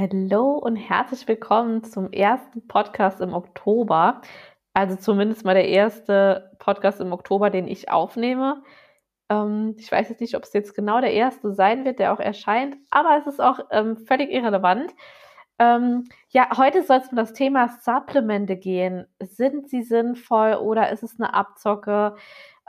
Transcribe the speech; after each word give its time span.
Hallo 0.00 0.52
und 0.52 0.76
herzlich 0.76 1.26
willkommen 1.26 1.82
zum 1.82 2.12
ersten 2.12 2.64
Podcast 2.68 3.20
im 3.20 3.34
Oktober. 3.34 4.20
Also 4.72 4.94
zumindest 4.94 5.44
mal 5.44 5.54
der 5.54 5.66
erste 5.66 6.52
Podcast 6.60 7.00
im 7.00 7.12
Oktober, 7.12 7.50
den 7.50 7.66
ich 7.66 7.90
aufnehme. 7.90 8.62
Ähm, 9.28 9.74
ich 9.76 9.90
weiß 9.90 10.08
jetzt 10.08 10.20
nicht, 10.20 10.36
ob 10.36 10.44
es 10.44 10.52
jetzt 10.52 10.76
genau 10.76 11.00
der 11.00 11.12
erste 11.14 11.52
sein 11.52 11.84
wird, 11.84 11.98
der 11.98 12.12
auch 12.12 12.20
erscheint, 12.20 12.76
aber 12.92 13.18
es 13.18 13.26
ist 13.26 13.40
auch 13.40 13.58
ähm, 13.72 13.96
völlig 13.96 14.30
irrelevant. 14.30 14.94
Ähm, 15.58 16.04
ja, 16.28 16.56
heute 16.56 16.84
soll 16.84 16.98
es 16.98 17.08
um 17.08 17.16
das 17.16 17.32
Thema 17.32 17.66
Supplemente 17.66 18.56
gehen. 18.56 19.04
Sind 19.18 19.68
sie 19.68 19.82
sinnvoll 19.82 20.54
oder 20.54 20.90
ist 20.92 21.02
es 21.02 21.18
eine 21.18 21.34
Abzocke? 21.34 22.14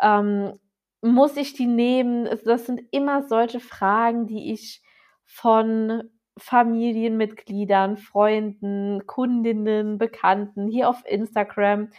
Ähm, 0.02 0.60
muss 1.04 1.38
ich 1.38 1.54
die 1.54 1.68
nehmen? 1.68 2.28
Das 2.44 2.66
sind 2.66 2.82
immer 2.90 3.22
solche 3.22 3.60
Fragen, 3.60 4.26
die 4.26 4.52
ich 4.52 4.82
von 5.26 6.10
Familienmitgliedern, 6.40 7.98
Freunden, 7.98 9.06
Kundinnen, 9.06 9.98
Bekannten 9.98 10.68
hier 10.68 10.90
auf 10.90 11.04
Instagram, 11.06 11.90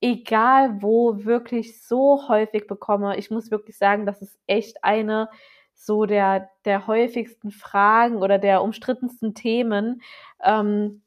egal 0.00 0.82
wo, 0.82 1.24
wirklich 1.24 1.82
so 1.82 2.28
häufig 2.28 2.66
bekomme. 2.66 3.16
Ich 3.16 3.30
muss 3.30 3.50
wirklich 3.50 3.76
sagen, 3.78 4.06
das 4.06 4.20
ist 4.20 4.38
echt 4.46 4.82
eine 4.84 5.28
so 5.74 6.06
der, 6.06 6.50
der 6.64 6.86
häufigsten 6.86 7.50
Fragen 7.50 8.16
oder 8.16 8.38
der 8.38 8.62
umstrittensten 8.62 9.34
Themen, 9.34 10.02
ähm, 10.42 11.02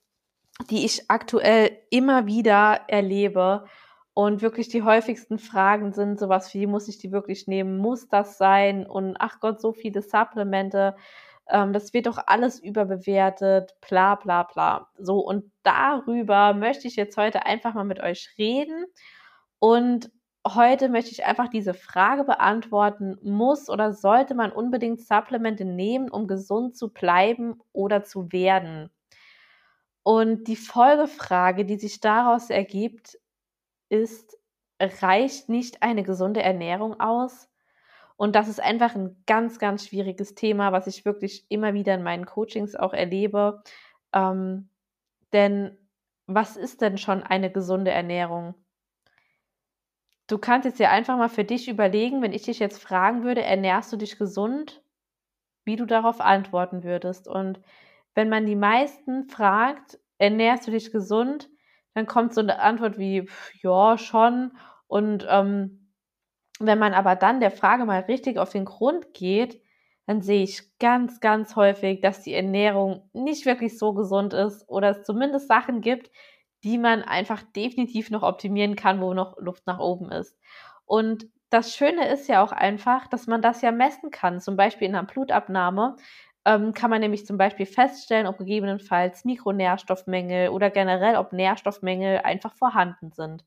die 0.70 0.86
ich 0.86 1.09
aktuell 1.09 1.77
immer 1.89 2.25
wieder 2.25 2.81
erlebe. 2.88 3.66
Und 4.13 4.41
wirklich 4.41 4.70
die 4.70 4.83
häufigsten 4.83 5.39
Fragen 5.39 5.91
sind 5.91 6.20
sowas 6.20 6.53
wie, 6.53 6.67
muss 6.67 6.88
ich 6.88 6.97
die 6.97 7.11
wirklich 7.11 7.47
nehmen? 7.47 7.77
Muss 7.77 8.08
das 8.08 8.38
sein? 8.38 8.86
Und 8.86 9.17
ach 9.20 9.41
Gott, 9.41 9.59
so 9.59 9.73
viele 9.73 10.02
Supplemente 10.02 10.95
ähm, 11.49 11.73
das 11.73 11.94
wird 11.94 12.08
doch 12.08 12.20
alles 12.27 12.59
überbewertet, 12.59 13.76
bla 13.88 14.16
bla 14.16 14.44
bla. 14.44 14.90
So, 14.98 15.20
und 15.20 15.52
darüber 15.63 16.53
möchte 16.53 16.88
ich 16.88 16.95
jetzt 16.95 17.17
heute 17.17 17.45
einfach 17.45 17.73
mal 17.73 17.83
mit 17.86 18.00
euch 18.02 18.33
reden. 18.38 18.86
Und 19.59 20.11
heute 20.47 20.89
möchte 20.89 21.11
ich 21.11 21.25
einfach 21.25 21.47
diese 21.50 21.73
Frage 21.73 22.23
beantworten, 22.23 23.17
muss 23.23 23.69
oder 23.69 23.94
sollte 23.94 24.36
man 24.36 24.52
unbedingt 24.52 25.02
Supplemente 25.02 25.66
nehmen, 25.66 26.09
um 26.09 26.28
gesund 26.28 26.78
zu 26.78 26.92
bleiben 26.94 27.59
oder 27.73 28.03
zu 28.03 28.31
werden? 28.31 28.89
Und 30.03 30.47
die 30.47 30.56
Folgefrage, 30.56 31.66
die 31.66 31.78
sich 31.78 32.00
daraus 32.00 32.50
ergibt, 32.52 33.17
ist, 33.89 34.38
reicht 34.80 35.50
nicht 35.50 35.84
eine 35.84 36.03
gesunde 36.03 36.44
Ernährung 36.44 37.00
aus? 37.00 37.50
Und 38.17 38.35
das 38.35 38.47
ist 38.47 38.61
einfach 38.61 38.95
ein 38.95 39.21
ganz, 39.25 39.59
ganz 39.59 39.88
schwieriges 39.88 40.35
Thema, 40.35 40.71
was 40.71 40.88
ich 40.88 41.05
wirklich 41.05 41.45
immer 41.49 41.73
wieder 41.73 41.94
in 41.95 42.03
meinen 42.03 42.25
Coachings 42.25 42.75
auch 42.75 42.94
erlebe. 42.94 43.61
Ähm, 44.13 44.69
denn 45.33 45.77
was 46.27 46.55
ist 46.55 46.81
denn 46.81 46.97
schon 46.97 47.23
eine 47.23 47.52
gesunde 47.52 47.91
Ernährung? 47.91 48.55
Du 50.27 50.38
kannst 50.39 50.66
jetzt 50.66 50.80
ja 50.80 50.89
einfach 50.89 51.17
mal 51.17 51.30
für 51.30 51.44
dich 51.44 51.67
überlegen, 51.67 52.22
wenn 52.22 52.33
ich 52.33 52.44
dich 52.44 52.57
jetzt 52.59 52.81
fragen 52.81 53.23
würde, 53.23 53.44
ernährst 53.44 53.94
du 53.94 53.97
dich 53.97 54.17
gesund, 54.17 54.81
wie 55.66 55.75
du 55.75 55.85
darauf 55.85 56.19
antworten 56.19 56.83
würdest. 56.83 57.27
Und 57.27 57.61
wenn 58.16 58.29
man 58.29 58.45
die 58.45 58.55
meisten 58.55 59.27
fragt, 59.27 60.00
ernährst 60.17 60.66
du 60.66 60.72
dich 60.72 60.91
gesund, 60.91 61.50
dann 61.94 62.07
kommt 62.07 62.33
so 62.33 62.41
eine 62.41 62.59
Antwort 62.59 62.97
wie, 62.97 63.29
ja, 63.61 63.97
schon. 63.97 64.57
Und 64.88 65.27
ähm, 65.29 65.84
wenn 66.59 66.80
man 66.80 66.94
aber 66.94 67.16
dann 67.16 67.39
der 67.39 67.52
Frage 67.52 67.86
mal 67.86 68.02
richtig 68.02 68.38
auf 68.38 68.52
den 68.52 68.66
Grund 68.66 69.14
geht, 69.14 69.61
dann 70.06 70.22
sehe 70.22 70.44
ich 70.44 70.78
ganz, 70.80 71.20
ganz 71.20 71.56
häufig, 71.56 72.02
dass 72.02 72.22
die 72.22 72.34
Ernährung 72.34 73.09
nicht 73.14 73.45
wirklich 73.45 73.78
so 73.78 73.94
gesund 73.94 74.34
ist 74.34 74.67
oder 74.70 74.92
es 74.92 75.03
zumindest 75.03 75.47
Sachen 75.47 75.81
gibt, 75.81 76.12
die 76.64 76.78
man 76.78 77.02
einfach 77.03 77.42
definitiv 77.56 78.12
noch 78.12 78.23
optimieren 78.23 78.75
kann, 78.75 79.02
wo 79.02 79.14
noch 79.14 79.38
Luft 79.39 79.66
nach 79.67 79.80
oben 79.80 80.12
ist. 80.12 80.38
Und 80.85 81.28
das 81.50 81.75
Schöne 81.75 82.07
ist 82.09 82.28
ja 82.28 82.44
auch 82.44 82.52
einfach, 82.52 83.08
dass 83.08 83.28
man 83.28 83.41
das 83.41 83.62
ja 83.62 83.72
messen 83.72 84.12
kann. 84.12 84.40
Zum 84.41 84.56
Beispiel 84.58 84.88
in 84.88 84.96
einer 84.96 85.08
Blutabnahme 85.08 85.96
ähm, 86.46 86.74
kann 86.74 86.90
man 86.90 87.02
nämlich 87.02 87.25
zum 87.25 87.38
Beispiel 87.38 87.66
feststellen, 87.66 88.28
ob 88.28 88.38
gegebenenfalls 88.38 89.25
Mikronährstoffmängel 89.25 90.50
oder 90.50 90.69
generell, 90.69 91.16
ob 91.18 91.34
Nährstoffmängel 91.34 92.19
einfach 92.19 92.53
vorhanden 92.53 93.12
sind. 93.12 93.44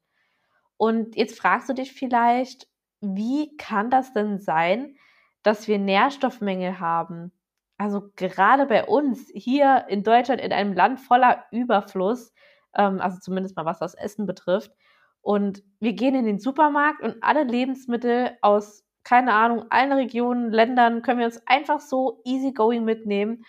Und 0.77 1.16
jetzt 1.16 1.38
fragst 1.38 1.69
du 1.69 1.75
dich 1.75 1.93
vielleicht, 1.93 2.69
wie 3.00 3.56
kann 3.56 3.91
das 3.91 4.12
denn 4.12 4.38
sein, 4.38 4.97
dass 5.42 5.69
wir 5.69 5.78
Nährstoffmängel 5.78 6.81
haben? 6.81 7.32
Also 7.78 8.10
gerade 8.16 8.66
bei 8.66 8.84
uns 8.84 9.31
hier 9.34 9.86
in 9.88 10.03
Deutschland 10.03 10.41
in 10.41 10.53
einem 10.53 10.72
Land 10.72 11.00
voller 11.00 11.44
Überfluss, 11.53 12.32
ähm, 12.75 13.00
also 13.00 13.19
zumindest 13.20 13.56
mal 13.56 13.64
was 13.64 13.78
das 13.78 13.94
Essen 13.94 14.26
betrifft. 14.26 14.72
Und 15.22 15.62
wir 15.81 15.92
gehen 15.92 16.14
in 16.14 16.25
den 16.25 16.38
Supermarkt 16.38 17.03
und 17.03 17.22
alle 17.22 17.44
Lebensmittel 17.44 18.37
aus, 18.41 18.84
keine 19.04 19.32
Ahnung, 19.34 19.66
allen 19.70 19.92
Regionen, 19.92 20.50
Ländern 20.50 21.03
können 21.03 21.20
wir 21.20 21.26
uns 21.26 21.42
einfach 21.47 21.81
so 21.81 22.20
easygoing 22.25 22.84
mitnehmen. 22.84 23.44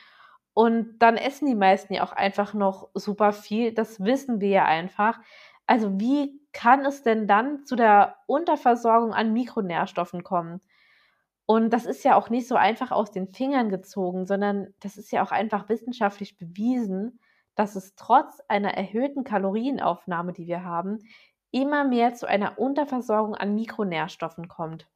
Und 0.53 0.99
dann 0.99 1.17
essen 1.17 1.47
die 1.47 1.55
meisten 1.55 1.93
ja 1.93 2.03
auch 2.03 2.11
einfach 2.11 2.53
noch 2.53 2.89
super 2.93 3.33
viel. 3.33 3.73
Das 3.73 4.03
wissen 4.03 4.41
wir 4.41 4.49
ja 4.49 4.65
einfach. 4.65 5.19
Also 5.67 5.99
wie 5.99 6.38
kann 6.51 6.85
es 6.85 7.03
denn 7.03 7.27
dann 7.27 7.65
zu 7.65 7.75
der 7.75 8.15
Unterversorgung 8.27 9.13
an 9.13 9.33
Mikronährstoffen 9.33 10.23
kommen? 10.23 10.61
Und 11.45 11.71
das 11.71 11.85
ist 11.85 12.03
ja 12.03 12.15
auch 12.15 12.29
nicht 12.29 12.47
so 12.47 12.55
einfach 12.55 12.91
aus 12.91 13.11
den 13.11 13.27
Fingern 13.33 13.69
gezogen, 13.69 14.25
sondern 14.25 14.73
das 14.79 14.97
ist 14.97 15.11
ja 15.11 15.23
auch 15.23 15.31
einfach 15.31 15.67
wissenschaftlich 15.69 16.37
bewiesen, 16.37 17.19
dass 17.55 17.75
es 17.75 17.95
trotz 17.95 18.39
einer 18.47 18.75
erhöhten 18.75 19.23
Kalorienaufnahme, 19.23 20.31
die 20.31 20.47
wir 20.47 20.63
haben, 20.63 20.99
immer 21.51 21.83
mehr 21.83 22.13
zu 22.13 22.27
einer 22.27 22.59
Unterversorgung 22.59 23.35
an 23.35 23.55
Mikronährstoffen 23.55 24.47
kommt. 24.47 24.87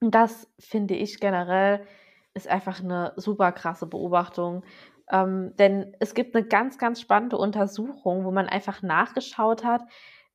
Und 0.00 0.14
das 0.14 0.50
finde 0.58 0.94
ich 0.94 1.20
generell 1.20 1.86
ist 2.34 2.48
einfach 2.48 2.80
eine 2.80 3.12
super 3.16 3.52
krasse 3.52 3.86
Beobachtung, 3.86 4.64
ähm, 5.10 5.54
denn 5.58 5.96
es 6.00 6.14
gibt 6.14 6.34
eine 6.34 6.46
ganz, 6.46 6.78
ganz 6.78 7.00
spannende 7.00 7.38
Untersuchung, 7.38 8.24
wo 8.24 8.30
man 8.30 8.48
einfach 8.48 8.82
nachgeschaut 8.82 9.64
hat, 9.64 9.82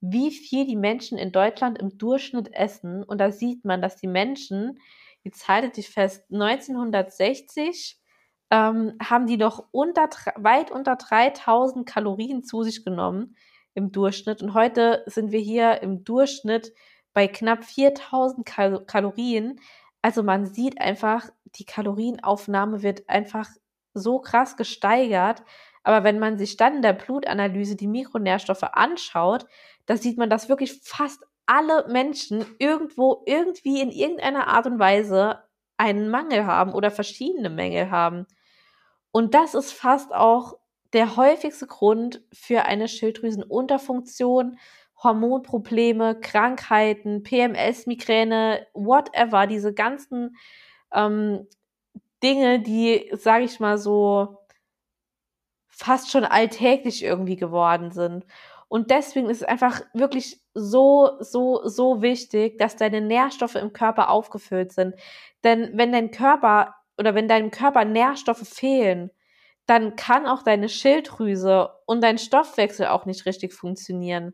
wie 0.02 0.32
viel 0.32 0.66
die 0.66 0.76
Menschen 0.76 1.18
in 1.18 1.32
Deutschland 1.32 1.78
im 1.80 1.98
Durchschnitt 1.98 2.54
essen. 2.54 3.04
Und 3.04 3.20
da 3.20 3.32
sieht 3.32 3.64
man, 3.64 3.82
dass 3.82 3.96
die 3.96 4.08
Menschen, 4.08 4.80
jetzt 5.24 5.48
haltet 5.48 5.76
sich 5.76 5.90
fest, 5.90 6.26
1960 6.32 8.00
ähm, 8.52 8.94
haben 9.02 9.28
die 9.28 9.38
noch 9.38 9.66
unter, 9.72 10.10
weit 10.36 10.72
unter 10.72 10.96
3000 10.98 11.88
Kalorien 11.88 12.44
zu 12.44 12.64
sich 12.64 12.84
genommen 12.84 13.36
im 13.74 13.92
Durchschnitt. 13.92 14.44
Und 14.44 14.54
heute 14.54 15.04
sind 15.06 15.32
wir 15.32 15.40
hier 15.40 15.82
im 15.82 16.04
Durchschnitt 16.04 16.74
bei 17.14 17.28
knapp 17.28 17.64
4000 17.64 18.46
Kal 18.46 18.86
Kalorien. 18.86 19.60
Also 20.02 20.22
man 20.22 20.46
sieht 20.46 20.82
einfach, 20.82 21.30
die 21.46 21.66
Kalorienaufnahme 21.66 22.84
wird 22.84 23.08
einfach 23.10 23.48
so 23.94 24.20
krass 24.20 24.58
gesteigert. 24.58 25.44
Aber 25.84 26.04
wenn 26.04 26.20
man 26.20 26.38
sich 26.38 26.58
dann 26.58 26.78
in 26.78 26.82
der 26.82 26.94
Blutanalyse 26.94 27.76
die 27.76 27.88
Mikronährstoffe 27.88 28.64
anschaut, 28.64 29.46
da 29.86 29.98
sieht 29.98 30.18
man, 30.18 30.30
dass 30.30 30.50
wirklich 30.50 30.80
fast 30.84 31.24
alle 31.46 31.86
Menschen 31.90 32.46
irgendwo, 32.58 33.24
irgendwie 33.26 33.82
in 33.82 33.92
irgendeiner 33.92 34.48
Art 34.48 34.66
und 34.66 34.80
Weise 34.80 35.44
einen 35.78 36.10
Mangel 36.10 36.46
haben 36.46 36.74
oder 36.74 36.92
verschiedene 36.92 37.50
Mängel 37.50 37.92
haben. 37.92 38.26
Und 39.12 39.34
das 39.34 39.54
ist 39.54 39.74
fast 39.74 40.14
auch 40.14 40.58
der 40.94 41.18
häufigste 41.18 41.68
Grund 41.68 42.22
für 42.32 42.66
eine 42.66 42.88
Schilddrüsenunterfunktion, 42.88 44.58
Hormonprobleme, 45.02 46.20
Krankheiten, 46.20 47.24
PMS, 47.24 47.88
Migräne, 47.88 48.66
whatever, 48.74 49.48
diese 49.48 49.74
ganzen 49.74 50.38
ähm, 50.94 51.48
Dinge, 52.24 52.60
die, 52.62 53.12
sage 53.14 53.46
ich 53.46 53.60
mal 53.60 53.78
so, 53.78 54.38
fast 55.68 56.12
schon 56.12 56.26
alltäglich 56.26 57.04
irgendwie 57.04 57.36
geworden 57.36 57.92
sind. 57.92 58.26
Und 58.68 58.90
deswegen 58.92 59.30
ist 59.30 59.42
es 59.42 59.48
einfach 59.48 59.82
wirklich 59.94 60.42
so, 60.54 61.18
so, 61.20 61.62
so 61.68 62.02
wichtig, 62.02 62.58
dass 62.58 62.76
deine 62.76 63.02
Nährstoffe 63.02 63.56
im 63.56 63.74
Körper 63.74 64.10
aufgefüllt 64.10 64.72
sind. 64.72 64.96
Denn 65.44 65.72
wenn 65.78 65.92
dein 65.92 66.12
Körper 66.12 66.76
oder 66.98 67.16
wenn 67.16 67.28
deinem 67.28 67.52
Körper 67.52 67.86
Nährstoffe 67.86 68.48
fehlen, 68.48 69.12
dann 69.66 69.96
kann 69.96 70.26
auch 70.28 70.44
deine 70.44 70.70
Schilddrüse 70.70 71.70
und 71.86 72.02
dein 72.02 72.18
Stoffwechsel 72.18 72.88
auch 72.88 73.06
nicht 73.06 73.26
richtig 73.26 73.54
funktionieren. 73.54 74.34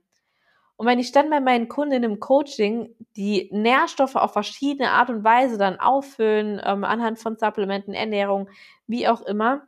Und 0.80 0.88
wenn 0.88 1.00
ich 1.00 1.12
dann 1.12 1.30
bei 1.30 1.42
meinen 1.42 1.68
Kundinnen 1.68 2.10
im 2.10 2.20
Coaching 2.22 2.96
die 3.18 3.50
Nährstoffe 3.52 4.16
auf 4.16 4.32
verschiedene 4.32 4.92
Art 4.92 5.10
und 5.10 5.26
Weise 5.26 5.58
dann 5.58 5.78
auffüllen, 5.78 6.62
ähm, 6.64 6.86
anhand 6.86 7.20
von 7.20 7.38
Supplementen, 7.38 7.94
Ernährung, 7.94 8.48
wie 8.88 9.06
auch 9.06 9.22
immer, 9.24 9.68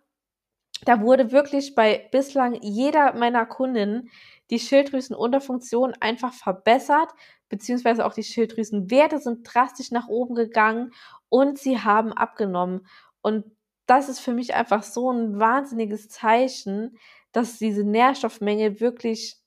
da 0.85 1.01
wurde 1.01 1.33
wirklich 1.33 1.75
bei 1.75 2.07
bislang 2.13 2.57
jeder 2.61 3.11
meiner 3.11 3.45
Kundinnen 3.45 4.09
die 4.51 4.59
Schilddrüsenunterfunktion 4.59 5.95
einfach 5.99 6.31
verbessert, 6.33 7.09
beziehungsweise 7.49 8.05
auch 8.05 8.13
die 8.13 8.23
Schilddrüsenwerte 8.23 9.19
sind 9.19 9.43
drastisch 9.43 9.91
nach 9.91 10.07
oben 10.07 10.33
gegangen 10.33 10.93
und 11.27 11.59
sie 11.59 11.79
haben 11.81 12.13
abgenommen. 12.13 12.87
Und 13.21 13.43
das 13.85 14.07
ist 14.07 14.19
für 14.19 14.31
mich 14.31 14.55
einfach 14.55 14.83
so 14.83 15.11
ein 15.11 15.41
wahnsinniges 15.41 16.07
Zeichen, 16.07 16.97
dass 17.33 17.57
diese 17.57 17.83
Nährstoffmenge 17.83 18.79
wirklich 18.79 19.40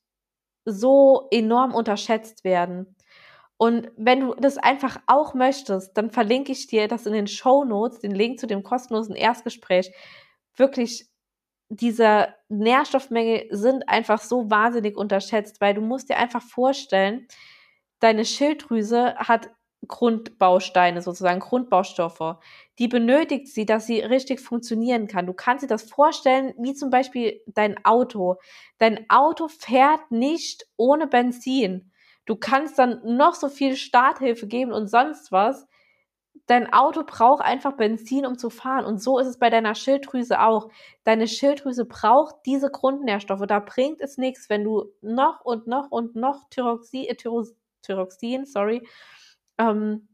so 0.65 1.27
enorm 1.31 1.73
unterschätzt 1.73 2.43
werden. 2.43 2.95
Und 3.57 3.89
wenn 3.95 4.19
du 4.21 4.33
das 4.35 4.57
einfach 4.57 4.97
auch 5.07 5.33
möchtest, 5.33 5.97
dann 5.97 6.11
verlinke 6.11 6.51
ich 6.51 6.67
dir 6.67 6.87
das 6.87 7.05
in 7.05 7.13
den 7.13 7.27
Show 7.27 7.63
Notes, 7.63 7.99
den 7.99 8.11
Link 8.11 8.39
zu 8.39 8.47
dem 8.47 8.63
kostenlosen 8.63 9.15
Erstgespräch. 9.15 9.93
Wirklich, 10.57 11.07
diese 11.69 12.35
Nährstoffmenge 12.49 13.47
sind 13.51 13.87
einfach 13.89 14.21
so 14.21 14.49
wahnsinnig 14.51 14.97
unterschätzt, 14.97 15.61
weil 15.61 15.73
du 15.73 15.81
musst 15.81 16.09
dir 16.09 16.17
einfach 16.17 16.43
vorstellen, 16.43 17.27
deine 17.99 18.25
Schilddrüse 18.25 19.15
hat 19.15 19.49
Grundbausteine 19.87 21.01
sozusagen, 21.01 21.39
Grundbaustoffe. 21.39 22.37
Die 22.79 22.87
benötigt 22.87 23.47
sie, 23.47 23.65
dass 23.65 23.87
sie 23.87 23.99
richtig 23.99 24.39
funktionieren 24.39 25.07
kann. 25.07 25.25
Du 25.25 25.33
kannst 25.33 25.63
dir 25.63 25.67
das 25.67 25.83
vorstellen, 25.83 26.53
wie 26.57 26.73
zum 26.73 26.89
Beispiel 26.89 27.41
dein 27.47 27.83
Auto. 27.85 28.37
Dein 28.77 29.09
Auto 29.09 29.47
fährt 29.47 30.11
nicht 30.11 30.65
ohne 30.77 31.07
Benzin. 31.07 31.91
Du 32.25 32.35
kannst 32.35 32.79
dann 32.79 33.01
noch 33.03 33.35
so 33.35 33.49
viel 33.49 33.75
Starthilfe 33.75 34.47
geben 34.47 34.71
und 34.71 34.87
sonst 34.87 35.31
was. 35.31 35.67
Dein 36.47 36.71
Auto 36.73 37.03
braucht 37.05 37.43
einfach 37.43 37.73
Benzin, 37.73 38.25
um 38.25 38.37
zu 38.37 38.49
fahren. 38.49 38.85
Und 38.85 39.01
so 39.01 39.17
ist 39.19 39.27
es 39.27 39.39
bei 39.39 39.49
deiner 39.49 39.73
Schilddrüse 39.73 40.41
auch. 40.41 40.69
Deine 41.03 41.27
Schilddrüse 41.27 41.85
braucht 41.85 42.35
diese 42.45 42.69
Grundnährstoffe. 42.69 43.45
Da 43.47 43.59
bringt 43.59 44.01
es 44.01 44.17
nichts, 44.17 44.49
wenn 44.49 44.63
du 44.63 44.91
noch 45.01 45.41
und 45.43 45.65
noch 45.65 45.89
und 45.89 46.15
noch 46.15 46.47
Thyroxin, 46.49 47.05
äh, 47.05 47.15
Thyroxin 47.81 48.45
sorry, 48.45 48.87
ähm, 49.57 50.07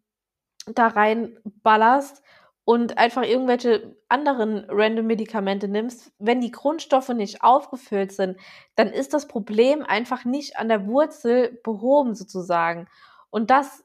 da 0.68 0.88
reinballerst 0.88 2.22
und 2.64 2.98
einfach 2.98 3.24
irgendwelche 3.24 3.98
anderen 4.08 4.66
random 4.70 5.08
Medikamente 5.08 5.68
nimmst, 5.68 6.12
wenn 6.20 6.42
die 6.42 6.52
Grundstoffe 6.52 7.10
nicht 7.10 7.44
aufgefüllt 7.44 8.12
sind, 8.12 8.38
dann 8.76 8.88
ist 8.90 9.14
das 9.14 9.28
Problem 9.28 9.84
einfach 9.84 10.26
nicht 10.26 10.58
an 10.58 10.70
der 10.70 10.86
Wurzel 10.86 11.60
behoben 11.64 12.14
sozusagen. 12.14 12.88
Und 13.30 13.50
das 13.50 13.84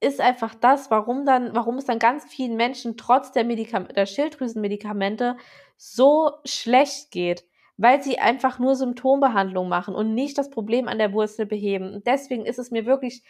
ist 0.00 0.20
einfach 0.20 0.54
das, 0.54 0.90
warum 0.90 1.26
dann, 1.26 1.54
warum 1.54 1.76
es 1.76 1.84
dann 1.84 1.98
ganz 1.98 2.24
vielen 2.24 2.56
Menschen 2.56 2.96
trotz 2.96 3.32
der, 3.32 3.44
Medikam 3.44 3.88
der 3.88 4.06
Schilddrüsenmedikamente 4.06 5.36
so 5.76 6.32
schlecht 6.46 7.10
geht, 7.10 7.44
weil 7.76 8.02
sie 8.02 8.18
einfach 8.18 8.58
nur 8.58 8.76
Symptombehandlung 8.76 9.68
machen 9.68 9.94
und 9.94 10.14
nicht 10.14 10.38
das 10.38 10.50
Problem 10.50 10.88
an 10.88 10.98
der 10.98 11.12
Wurzel 11.12 11.44
beheben. 11.44 11.94
Und 11.94 12.06
deswegen 12.06 12.46
ist 12.46 12.58
es 12.58 12.70
mir 12.70 12.86
wirklich, 12.86 13.22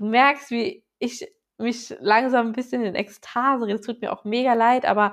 du 0.00 0.06
merkst, 0.06 0.50
wie 0.50 0.82
ich 0.98 1.30
mich 1.58 1.94
langsam 2.00 2.48
ein 2.48 2.52
bisschen 2.52 2.82
in 2.82 2.94
Ekstase 2.94 3.66
rede. 3.66 3.78
Es 3.78 3.86
tut 3.86 4.00
mir 4.00 4.12
auch 4.12 4.24
mega 4.24 4.54
leid, 4.54 4.86
aber 4.86 5.12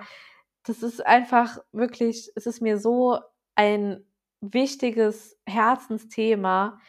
das 0.63 0.81
ist 0.81 1.05
einfach 1.05 1.59
wirklich, 1.73 2.31
es 2.35 2.45
ist 2.45 2.61
mir 2.61 2.77
so 2.77 3.19
ein 3.55 4.05
wichtiges 4.39 5.37
Herzensthema, 5.45 6.79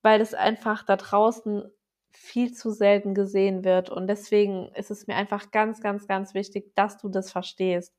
weil 0.00 0.20
es 0.22 0.32
einfach 0.32 0.82
da 0.82 0.96
draußen 0.96 1.70
viel 2.10 2.54
zu 2.54 2.70
selten 2.70 3.14
gesehen 3.14 3.64
wird. 3.64 3.90
Und 3.90 4.06
deswegen 4.06 4.68
ist 4.74 4.90
es 4.90 5.06
mir 5.06 5.16
einfach 5.16 5.50
ganz, 5.50 5.80
ganz, 5.80 6.06
ganz 6.06 6.32
wichtig, 6.32 6.74
dass 6.74 6.96
du 6.96 7.10
das 7.10 7.30
verstehst. 7.30 7.94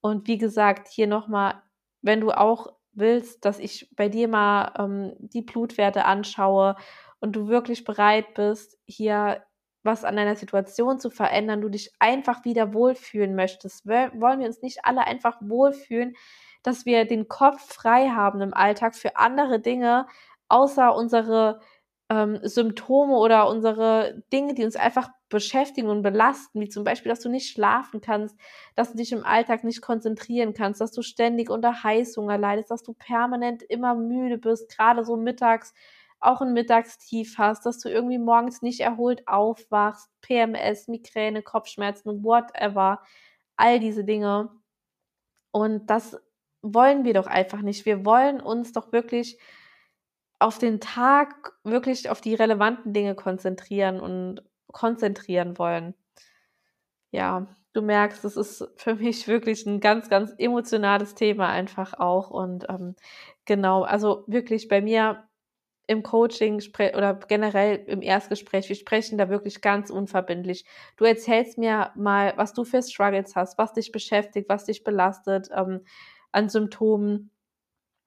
Und 0.00 0.26
wie 0.26 0.38
gesagt, 0.38 0.88
hier 0.88 1.06
nochmal, 1.06 1.62
wenn 2.02 2.20
du 2.20 2.32
auch 2.32 2.74
willst, 2.92 3.44
dass 3.44 3.58
ich 3.58 3.88
bei 3.96 4.08
dir 4.08 4.28
mal 4.28 4.72
ähm, 4.78 5.14
die 5.18 5.42
Blutwerte 5.42 6.04
anschaue 6.04 6.76
und 7.24 7.32
du 7.32 7.48
wirklich 7.48 7.84
bereit 7.84 8.34
bist, 8.34 8.76
hier 8.84 9.42
was 9.82 10.04
an 10.04 10.16
deiner 10.16 10.36
Situation 10.36 10.98
zu 10.98 11.08
verändern, 11.08 11.62
du 11.62 11.70
dich 11.70 11.90
einfach 11.98 12.44
wieder 12.44 12.74
wohlfühlen 12.74 13.34
möchtest. 13.34 13.86
Wollen 13.86 14.40
wir 14.40 14.46
uns 14.46 14.60
nicht 14.60 14.80
alle 14.82 15.06
einfach 15.06 15.38
wohlfühlen, 15.40 16.14
dass 16.62 16.84
wir 16.84 17.06
den 17.06 17.26
Kopf 17.26 17.62
frei 17.72 18.10
haben 18.10 18.42
im 18.42 18.52
Alltag 18.52 18.94
für 18.94 19.16
andere 19.16 19.58
Dinge, 19.58 20.06
außer 20.48 20.94
unsere 20.94 21.60
ähm, 22.10 22.40
Symptome 22.42 23.16
oder 23.16 23.48
unsere 23.48 24.22
Dinge, 24.30 24.52
die 24.52 24.64
uns 24.64 24.76
einfach 24.76 25.08
beschäftigen 25.30 25.88
und 25.88 26.02
belasten, 26.02 26.60
wie 26.60 26.68
zum 26.68 26.84
Beispiel, 26.84 27.08
dass 27.08 27.20
du 27.20 27.30
nicht 27.30 27.50
schlafen 27.50 28.02
kannst, 28.02 28.36
dass 28.74 28.92
du 28.92 28.98
dich 28.98 29.12
im 29.12 29.24
Alltag 29.24 29.64
nicht 29.64 29.80
konzentrieren 29.80 30.52
kannst, 30.52 30.82
dass 30.82 30.92
du 30.92 31.00
ständig 31.00 31.48
unter 31.48 31.84
Heißhunger 31.84 32.36
leidest, 32.36 32.70
dass 32.70 32.82
du 32.82 32.92
permanent 32.92 33.62
immer 33.62 33.94
müde 33.94 34.36
bist, 34.36 34.68
gerade 34.76 35.06
so 35.06 35.16
mittags 35.16 35.72
auch 36.24 36.40
ein 36.40 36.52
Mittagstief 36.52 37.36
hast, 37.38 37.66
dass 37.66 37.78
du 37.78 37.88
irgendwie 37.88 38.18
morgens 38.18 38.62
nicht 38.62 38.80
erholt 38.80 39.26
aufwachst, 39.28 40.10
PMS, 40.20 40.88
Migräne, 40.88 41.42
Kopfschmerzen, 41.42 42.24
whatever, 42.24 43.00
all 43.56 43.80
diese 43.80 44.04
Dinge. 44.04 44.50
Und 45.52 45.88
das 45.88 46.16
wollen 46.62 47.04
wir 47.04 47.14
doch 47.14 47.26
einfach 47.26 47.60
nicht. 47.60 47.86
Wir 47.86 48.04
wollen 48.04 48.40
uns 48.40 48.72
doch 48.72 48.92
wirklich 48.92 49.38
auf 50.38 50.58
den 50.58 50.80
Tag, 50.80 51.52
wirklich 51.62 52.10
auf 52.10 52.20
die 52.20 52.34
relevanten 52.34 52.92
Dinge 52.92 53.14
konzentrieren 53.14 54.00
und 54.00 54.42
konzentrieren 54.72 55.58
wollen. 55.58 55.94
Ja, 57.12 57.46
du 57.74 57.82
merkst, 57.82 58.24
es 58.24 58.36
ist 58.36 58.68
für 58.76 58.94
mich 58.96 59.28
wirklich 59.28 59.66
ein 59.66 59.80
ganz, 59.80 60.08
ganz 60.08 60.34
emotionales 60.38 61.14
Thema 61.14 61.48
einfach 61.48 61.94
auch. 61.94 62.30
Und 62.30 62.66
ähm, 62.68 62.96
genau, 63.44 63.82
also 63.82 64.24
wirklich 64.26 64.68
bei 64.68 64.80
mir 64.80 65.24
im 65.86 66.02
Coaching 66.02 66.62
oder 66.94 67.14
generell 67.28 67.76
im 67.86 68.00
Erstgespräch, 68.00 68.68
wir 68.68 68.76
sprechen 68.76 69.18
da 69.18 69.28
wirklich 69.28 69.60
ganz 69.60 69.90
unverbindlich. 69.90 70.64
Du 70.96 71.04
erzählst 71.04 71.58
mir 71.58 71.90
mal, 71.94 72.32
was 72.36 72.54
du 72.54 72.64
für 72.64 72.82
Struggles 72.82 73.36
hast, 73.36 73.58
was 73.58 73.74
dich 73.74 73.92
beschäftigt, 73.92 74.48
was 74.48 74.64
dich 74.64 74.82
belastet 74.84 75.48
ähm, 75.54 75.80
an 76.32 76.48
Symptomen, 76.48 77.30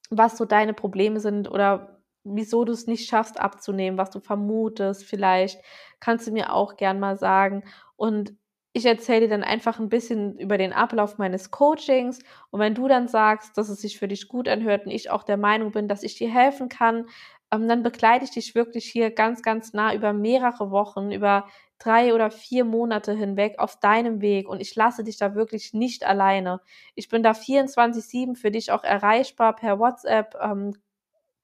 was 0.09 0.37
so 0.37 0.45
deine 0.45 0.73
Probleme 0.73 1.19
sind 1.19 1.49
oder 1.51 2.01
wieso 2.23 2.65
du 2.65 2.73
es 2.73 2.87
nicht 2.87 3.07
schaffst 3.07 3.39
abzunehmen, 3.39 3.97
was 3.97 4.09
du 4.09 4.19
vermutest 4.19 5.05
vielleicht, 5.05 5.61
kannst 5.99 6.27
du 6.27 6.31
mir 6.31 6.53
auch 6.53 6.77
gern 6.77 6.99
mal 6.99 7.17
sagen. 7.17 7.63
Und 7.95 8.35
ich 8.73 8.85
erzähle 8.85 9.21
dir 9.21 9.29
dann 9.29 9.43
einfach 9.43 9.79
ein 9.79 9.89
bisschen 9.89 10.37
über 10.37 10.57
den 10.57 10.71
Ablauf 10.71 11.17
meines 11.17 11.49
Coachings. 11.49 12.19
Und 12.51 12.59
wenn 12.59 12.75
du 12.75 12.87
dann 12.87 13.07
sagst, 13.07 13.57
dass 13.57 13.69
es 13.69 13.81
sich 13.81 13.97
für 13.97 14.07
dich 14.07 14.27
gut 14.27 14.47
anhört 14.47 14.85
und 14.85 14.91
ich 14.91 15.09
auch 15.09 15.23
der 15.23 15.37
Meinung 15.37 15.71
bin, 15.71 15.87
dass 15.87 16.03
ich 16.03 16.15
dir 16.15 16.29
helfen 16.29 16.69
kann, 16.69 17.07
ähm, 17.51 17.67
dann 17.67 17.83
begleite 17.83 18.25
ich 18.25 18.31
dich 18.31 18.55
wirklich 18.55 18.85
hier 18.85 19.11
ganz, 19.11 19.41
ganz 19.41 19.73
nah 19.73 19.93
über 19.93 20.13
mehrere 20.13 20.71
Wochen, 20.71 21.11
über 21.11 21.47
drei 21.79 22.13
oder 22.13 22.31
vier 22.31 22.65
Monate 22.65 23.13
hinweg 23.13 23.59
auf 23.59 23.79
deinem 23.79 24.21
Weg 24.21 24.49
und 24.49 24.61
ich 24.61 24.75
lasse 24.75 25.03
dich 25.03 25.17
da 25.17 25.35
wirklich 25.35 25.73
nicht 25.73 26.05
alleine. 26.05 26.61
Ich 26.95 27.09
bin 27.09 27.23
da 27.23 27.33
24-7 27.33 28.35
für 28.35 28.51
dich 28.51 28.71
auch 28.71 28.83
erreichbar 28.83 29.55
per 29.55 29.79
WhatsApp. 29.79 30.35
Ähm, 30.41 30.73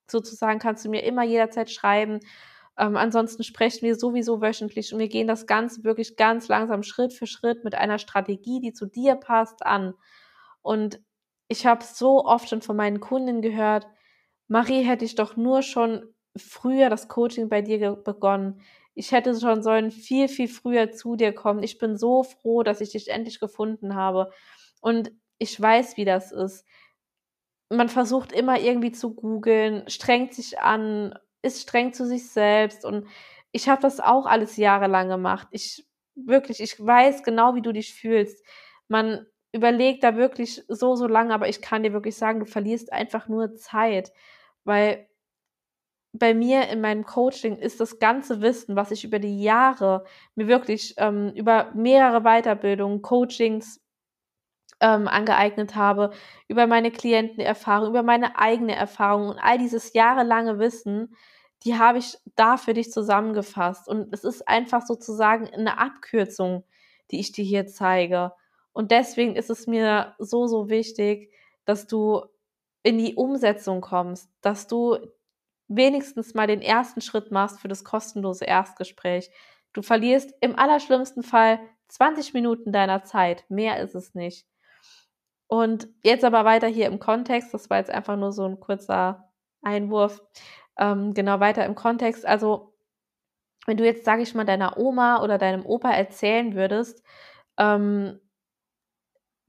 sozusagen 0.09 0.59
kannst 0.59 0.85
du 0.85 0.89
mir 0.89 1.03
immer 1.03 1.23
jederzeit 1.23 1.71
schreiben. 1.71 2.19
Ähm, 2.77 2.97
ansonsten 2.97 3.43
sprechen 3.43 3.83
wir 3.83 3.95
sowieso 3.95 4.41
wöchentlich 4.41 4.93
und 4.93 4.99
wir 4.99 5.09
gehen 5.09 5.27
das 5.27 5.45
Ganze 5.47 5.83
wirklich 5.83 6.15
ganz 6.17 6.47
langsam 6.47 6.83
Schritt 6.83 7.13
für 7.13 7.27
Schritt 7.27 7.63
mit 7.63 7.75
einer 7.75 7.99
Strategie, 7.99 8.59
die 8.59 8.73
zu 8.73 8.87
dir 8.87 9.15
passt, 9.15 9.65
an. 9.65 9.93
Und 10.61 10.99
ich 11.47 11.65
habe 11.67 11.83
so 11.83 12.25
oft 12.25 12.49
schon 12.49 12.61
von 12.61 12.75
meinen 12.75 12.99
Kunden 12.99 13.41
gehört, 13.41 13.87
Marie, 14.47 14.83
hätte 14.83 15.05
ich 15.05 15.15
doch 15.15 15.35
nur 15.35 15.61
schon 15.61 16.13
früher 16.35 16.89
das 16.89 17.07
Coaching 17.07 17.49
bei 17.49 17.61
dir 17.61 17.95
begonnen. 17.95 18.61
Ich 18.95 19.11
hätte 19.11 19.39
schon 19.39 19.63
sollen 19.63 19.91
viel, 19.91 20.27
viel 20.27 20.47
früher 20.47 20.91
zu 20.91 21.15
dir 21.15 21.33
kommen. 21.33 21.63
Ich 21.63 21.77
bin 21.77 21.97
so 21.97 22.23
froh, 22.23 22.63
dass 22.63 22.81
ich 22.81 22.91
dich 22.91 23.09
endlich 23.09 23.39
gefunden 23.39 23.95
habe. 23.95 24.31
Und 24.81 25.11
ich 25.39 25.59
weiß, 25.59 25.97
wie 25.97 26.05
das 26.05 26.31
ist. 26.31 26.65
Man 27.69 27.89
versucht 27.89 28.31
immer 28.31 28.59
irgendwie 28.59 28.91
zu 28.91 29.13
googeln, 29.15 29.83
strengt 29.89 30.33
sich 30.33 30.59
an, 30.59 31.17
ist 31.41 31.61
streng 31.61 31.93
zu 31.93 32.05
sich 32.05 32.29
selbst. 32.29 32.85
Und 32.85 33.07
ich 33.51 33.67
habe 33.69 33.81
das 33.81 33.99
auch 33.99 34.25
alles 34.25 34.57
jahrelang 34.57 35.09
gemacht. 35.09 35.47
Ich 35.51 35.85
wirklich, 36.15 36.59
ich 36.59 36.79
weiß 36.79 37.23
genau, 37.23 37.55
wie 37.55 37.61
du 37.61 37.71
dich 37.71 37.93
fühlst. 37.95 38.45
Man 38.87 39.25
überlegt 39.53 40.03
da 40.03 40.15
wirklich 40.17 40.63
so, 40.67 40.95
so 40.95 41.07
lange, 41.07 41.33
aber 41.33 41.47
ich 41.49 41.61
kann 41.61 41.83
dir 41.83 41.93
wirklich 41.93 42.17
sagen, 42.17 42.39
du 42.41 42.45
verlierst 42.45 42.91
einfach 42.93 43.27
nur 43.29 43.55
Zeit 43.55 44.11
weil 44.65 45.07
bei 46.13 46.33
mir 46.33 46.69
in 46.69 46.81
meinem 46.81 47.05
Coaching 47.05 47.57
ist 47.57 47.79
das 47.79 47.99
ganze 47.99 48.41
Wissen, 48.41 48.75
was 48.75 48.91
ich 48.91 49.03
über 49.03 49.19
die 49.19 49.41
Jahre 49.41 50.05
mir 50.35 50.47
wirklich 50.47 50.93
ähm, 50.97 51.31
über 51.35 51.71
mehrere 51.73 52.21
Weiterbildungen, 52.21 53.01
Coachings 53.01 53.81
ähm, 54.81 55.07
angeeignet 55.07 55.75
habe, 55.75 56.11
über 56.47 56.67
meine 56.67 56.91
Klientenerfahrung, 56.91 57.89
über 57.89 58.03
meine 58.03 58.37
eigene 58.37 58.75
Erfahrung 58.75 59.29
und 59.29 59.39
all 59.39 59.57
dieses 59.57 59.93
jahrelange 59.93 60.59
Wissen, 60.59 61.15
die 61.63 61.77
habe 61.77 61.99
ich 61.99 62.17
da 62.35 62.57
für 62.57 62.73
dich 62.73 62.91
zusammengefasst. 62.91 63.87
Und 63.87 64.13
es 64.13 64.23
ist 64.23 64.47
einfach 64.47 64.81
sozusagen 64.85 65.47
eine 65.49 65.77
Abkürzung, 65.79 66.65
die 67.11 67.19
ich 67.19 67.31
dir 67.31 67.45
hier 67.45 67.67
zeige. 67.67 68.33
Und 68.73 68.91
deswegen 68.91 69.35
ist 69.35 69.49
es 69.49 69.67
mir 69.67 70.15
so, 70.19 70.47
so 70.47 70.69
wichtig, 70.69 71.31
dass 71.65 71.87
du 71.87 72.23
in 72.81 72.97
die 72.97 73.15
Umsetzung 73.15 73.81
kommst, 73.81 74.29
dass 74.41 74.67
du 74.67 74.97
wenigstens 75.67 76.33
mal 76.33 76.47
den 76.47 76.61
ersten 76.61 77.01
Schritt 77.01 77.31
machst 77.31 77.59
für 77.59 77.67
das 77.67 77.83
kostenlose 77.83 78.45
Erstgespräch. 78.45 79.31
Du 79.71 79.81
verlierst 79.81 80.33
im 80.41 80.57
allerschlimmsten 80.57 81.23
Fall 81.23 81.59
20 81.87 82.33
Minuten 82.33 82.71
deiner 82.71 83.03
Zeit, 83.03 83.45
mehr 83.49 83.79
ist 83.79 83.95
es 83.95 84.13
nicht. 84.13 84.45
Und 85.47 85.87
jetzt 86.03 86.25
aber 86.25 86.45
weiter 86.45 86.67
hier 86.67 86.87
im 86.87 86.99
Kontext, 86.99 87.53
das 87.53 87.69
war 87.69 87.77
jetzt 87.77 87.91
einfach 87.91 88.17
nur 88.17 88.31
so 88.31 88.45
ein 88.45 88.59
kurzer 88.59 89.31
Einwurf, 89.61 90.21
ähm, 90.77 91.13
genau 91.13 91.39
weiter 91.39 91.65
im 91.65 91.75
Kontext. 91.75 92.25
Also, 92.25 92.73
wenn 93.65 93.77
du 93.77 93.85
jetzt, 93.85 94.03
sage 94.03 94.23
ich 94.23 94.33
mal, 94.35 94.45
deiner 94.45 94.77
Oma 94.77 95.21
oder 95.21 95.37
deinem 95.37 95.65
Opa 95.65 95.91
erzählen 95.91 96.55
würdest, 96.55 97.03
ähm, 97.57 98.19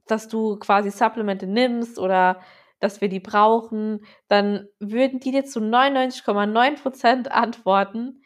dass 0.07 0.29
du 0.29 0.57
quasi 0.59 0.91
Supplemente 0.91 1.47
nimmst 1.47 1.99
oder 1.99 2.41
dass 2.81 3.01
wir 3.01 3.09
die 3.09 3.21
brauchen, 3.21 4.05
dann 4.29 4.69
würden 4.79 5.21
die 5.21 5.31
dir 5.31 5.45
zu 5.45 5.61
99,9 5.61 6.83
Prozent 6.83 7.33
antworten, 7.33 8.21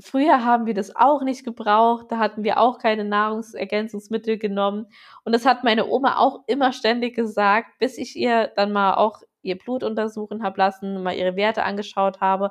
Früher 0.00 0.44
haben 0.44 0.66
wir 0.66 0.74
das 0.74 0.96
auch 0.96 1.22
nicht 1.22 1.44
gebraucht, 1.44 2.06
da 2.10 2.18
hatten 2.18 2.44
wir 2.44 2.58
auch 2.58 2.78
keine 2.78 3.04
Nahrungsergänzungsmittel 3.04 4.38
genommen. 4.38 4.86
Und 5.24 5.32
das 5.32 5.44
hat 5.44 5.64
meine 5.64 5.86
Oma 5.86 6.16
auch 6.16 6.40
immer 6.46 6.72
ständig 6.72 7.14
gesagt, 7.14 7.78
bis 7.78 7.98
ich 7.98 8.16
ihr 8.16 8.50
dann 8.56 8.72
mal 8.72 8.94
auch 8.94 9.20
ihr 9.42 9.58
Blut 9.58 9.84
untersuchen 9.84 10.42
habe 10.42 10.58
lassen, 10.58 11.02
mal 11.02 11.14
ihre 11.14 11.36
Werte 11.36 11.64
angeschaut 11.64 12.20
habe, 12.20 12.50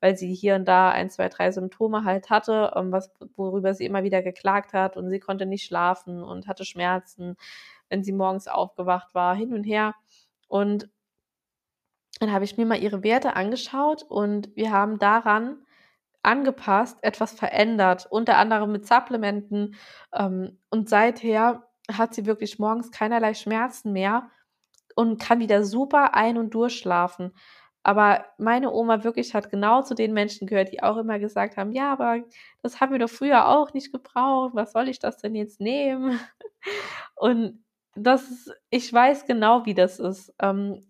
weil 0.00 0.16
sie 0.16 0.34
hier 0.34 0.54
und 0.56 0.66
da 0.66 0.90
ein, 0.90 1.08
zwei, 1.10 1.28
drei 1.28 1.50
Symptome 1.50 2.04
halt 2.04 2.30
hatte, 2.30 2.72
ähm, 2.76 2.92
was, 2.92 3.12
worüber 3.36 3.74
sie 3.74 3.86
immer 3.86 4.02
wieder 4.02 4.22
geklagt 4.22 4.72
hat. 4.72 4.96
Und 4.96 5.08
sie 5.08 5.20
konnte 5.20 5.46
nicht 5.46 5.64
schlafen 5.64 6.22
und 6.22 6.46
hatte 6.46 6.64
Schmerzen, 6.64 7.36
wenn 7.92 8.02
sie 8.02 8.12
morgens 8.12 8.48
aufgewacht 8.48 9.14
war, 9.14 9.36
hin 9.36 9.52
und 9.52 9.64
her. 9.64 9.94
Und 10.48 10.88
dann 12.20 12.32
habe 12.32 12.44
ich 12.44 12.56
mir 12.56 12.64
mal 12.64 12.82
ihre 12.82 13.04
Werte 13.04 13.36
angeschaut 13.36 14.02
und 14.02 14.54
wir 14.56 14.72
haben 14.72 14.98
daran 14.98 15.58
angepasst, 16.22 16.98
etwas 17.02 17.32
verändert, 17.32 18.06
unter 18.10 18.38
anderem 18.38 18.72
mit 18.72 18.86
Supplementen. 18.86 19.76
Ähm, 20.14 20.58
und 20.70 20.88
seither 20.88 21.68
hat 21.90 22.14
sie 22.14 22.24
wirklich 22.24 22.58
morgens 22.58 22.90
keinerlei 22.90 23.34
Schmerzen 23.34 23.92
mehr 23.92 24.30
und 24.96 25.20
kann 25.20 25.40
wieder 25.40 25.64
super 25.64 26.14
ein- 26.14 26.38
und 26.38 26.54
durchschlafen. 26.54 27.32
Aber 27.82 28.24
meine 28.38 28.72
Oma 28.72 29.04
wirklich 29.04 29.34
hat 29.34 29.50
genau 29.50 29.82
zu 29.82 29.94
den 29.94 30.14
Menschen 30.14 30.46
gehört, 30.46 30.72
die 30.72 30.82
auch 30.82 30.96
immer 30.96 31.18
gesagt 31.18 31.56
haben, 31.56 31.72
ja, 31.72 31.92
aber 31.92 32.20
das 32.62 32.80
haben 32.80 32.92
wir 32.92 33.00
doch 33.00 33.10
früher 33.10 33.48
auch 33.48 33.74
nicht 33.74 33.92
gebraucht. 33.92 34.54
Was 34.54 34.72
soll 34.72 34.88
ich 34.88 35.00
das 35.00 35.18
denn 35.18 35.34
jetzt 35.34 35.60
nehmen? 35.60 36.20
Und 37.16 37.64
das 37.94 38.50
ich 38.70 38.92
weiß 38.92 39.26
genau, 39.26 39.66
wie 39.66 39.74
das 39.74 39.98
ist, 40.00 40.34
ähm, 40.40 40.84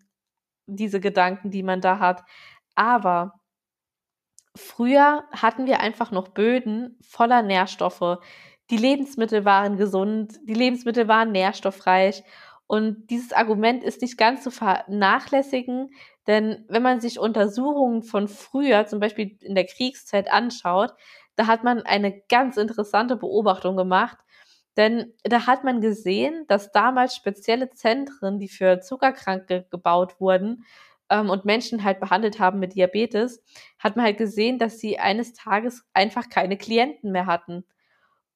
diese 0.67 0.99
Gedanken, 1.01 1.51
die 1.51 1.63
man 1.63 1.81
da 1.81 1.99
hat. 1.99 2.23
Aber 2.75 3.33
Früher 4.55 5.23
hatten 5.31 5.65
wir 5.65 5.79
einfach 5.79 6.11
noch 6.11 6.27
Böden 6.29 6.97
voller 7.01 7.41
Nährstoffe. 7.41 8.19
Die 8.69 8.77
Lebensmittel 8.77 9.45
waren 9.45 9.77
gesund, 9.77 10.39
die 10.43 10.53
Lebensmittel 10.53 11.07
waren 11.07 11.31
nährstoffreich. 11.31 12.23
Und 12.67 13.09
dieses 13.09 13.33
Argument 13.33 13.83
ist 13.83 14.01
nicht 14.01 14.17
ganz 14.17 14.43
zu 14.43 14.51
vernachlässigen, 14.51 15.89
denn 16.27 16.65
wenn 16.69 16.83
man 16.83 17.01
sich 17.01 17.19
Untersuchungen 17.19 18.03
von 18.03 18.27
früher, 18.27 18.85
zum 18.85 18.99
Beispiel 18.99 19.37
in 19.41 19.55
der 19.55 19.65
Kriegszeit, 19.65 20.31
anschaut, 20.31 20.93
da 21.35 21.47
hat 21.47 21.63
man 21.63 21.81
eine 21.81 22.21
ganz 22.29 22.57
interessante 22.57 23.17
Beobachtung 23.17 23.75
gemacht. 23.75 24.17
Denn 24.77 25.13
da 25.23 25.45
hat 25.47 25.63
man 25.63 25.81
gesehen, 25.81 26.45
dass 26.47 26.71
damals 26.71 27.15
spezielle 27.15 27.69
Zentren, 27.69 28.39
die 28.39 28.47
für 28.47 28.79
Zuckerkranke 28.81 29.67
gebaut 29.69 30.19
wurden, 30.19 30.65
ähm, 31.09 31.29
und 31.29 31.45
Menschen 31.45 31.83
halt 31.83 31.99
behandelt 31.99 32.39
haben 32.39 32.59
mit 32.59 32.75
Diabetes, 32.75 33.43
hat 33.79 33.95
man 33.95 34.05
halt 34.05 34.17
gesehen, 34.17 34.57
dass 34.59 34.79
sie 34.79 34.99
eines 34.99 35.33
Tages 35.33 35.85
einfach 35.93 36.29
keine 36.29 36.57
Klienten 36.57 37.11
mehr 37.11 37.27
hatten. 37.27 37.65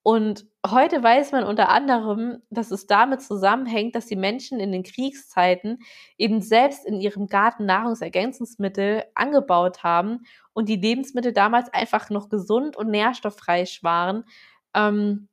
Und 0.02 0.46
heute 0.66 1.02
weiß 1.02 1.32
man 1.32 1.44
unter 1.44 1.68
anderem, 1.68 2.40
dass 2.50 2.70
es 2.70 2.86
damit 2.86 3.20
zusammenhängt, 3.20 3.94
dass 3.94 4.06
die 4.06 4.16
Menschen 4.16 4.60
in 4.60 4.72
den 4.72 4.82
Kriegszeiten 4.82 5.80
eben 6.16 6.40
selbst 6.40 6.86
in 6.86 7.00
ihrem 7.00 7.26
Garten 7.26 7.66
Nahrungsergänzungsmittel 7.66 9.04
angebaut 9.14 9.82
haben 9.82 10.20
und 10.54 10.68
die 10.68 10.76
Lebensmittel 10.76 11.32
damals 11.32 11.72
einfach 11.74 12.10
noch 12.10 12.28
gesund 12.28 12.76
und 12.76 12.90
nährstoffreich 12.90 13.82
waren. 13.82 14.24
Ähm, 14.72 15.28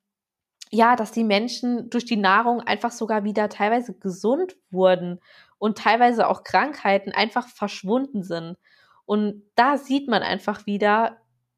ja, 0.71 0.95
dass 0.95 1.11
die 1.11 1.23
Menschen 1.23 1.89
durch 1.89 2.05
die 2.05 2.17
Nahrung 2.17 2.61
einfach 2.61 2.91
sogar 2.91 3.23
wieder 3.23 3.49
teilweise 3.49 3.93
gesund 3.97 4.55
wurden 4.71 5.19
und 5.57 5.77
teilweise 5.77 6.27
auch 6.27 6.43
Krankheiten 6.43 7.11
einfach 7.11 7.47
verschwunden 7.47 8.23
sind. 8.23 8.57
Und 9.05 9.43
da 9.55 9.77
sieht 9.77 10.07
man 10.07 10.23
einfach 10.23 10.65
wieder, 10.65 11.17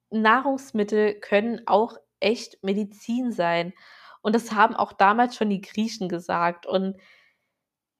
Nahrungsmittel 0.09 1.19
können 1.19 1.61
auch 1.65 1.97
echt 2.19 2.63
Medizin 2.63 3.31
sein. 3.31 3.73
Und 4.21 4.35
das 4.35 4.51
haben 4.51 4.75
auch 4.75 4.93
damals 4.93 5.35
schon 5.35 5.49
die 5.49 5.61
Griechen 5.61 6.09
gesagt. 6.09 6.65
Und 6.65 6.97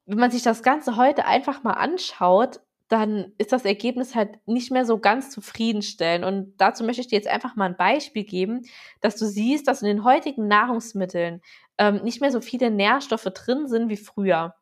wenn 0.06 0.20
man 0.20 0.32
sich 0.32 0.44
das 0.44 0.64
Ganze 0.64 0.96
heute 0.96 1.26
einfach 1.26 1.64
mal 1.64 1.74
anschaut, 1.74 2.60
dann 2.88 3.34
ist 3.38 3.52
das 3.52 3.66
Ergebnis 3.66 4.16
halt 4.16 4.40
nicht 4.48 4.72
mehr 4.72 4.86
so 4.86 4.98
ganz 4.98 5.30
zufriedenstellend. 5.30 6.24
Und 6.24 6.54
dazu 6.58 6.84
möchte 6.84 7.02
ich 7.02 7.08
dir 7.08 7.18
jetzt 7.18 7.28
einfach 7.28 7.56
mal 7.56 7.66
ein 7.66 7.78
Beispiel 7.78 8.24
geben, 8.24 8.66
dass 9.02 9.18
du 9.18 9.26
siehst, 9.26 9.68
dass 9.68 9.82
in 9.82 9.88
den 9.88 10.04
heutigen 10.04 10.48
Nahrungsmitteln 10.48 11.42
ähm, 11.78 12.02
nicht 12.04 12.22
mehr 12.22 12.32
so 12.32 12.42
viele 12.42 12.72
Nährstoffe 12.72 13.26
drin 13.26 13.68
sind 13.68 13.90
wie 13.90 13.98
früher. 13.98 14.56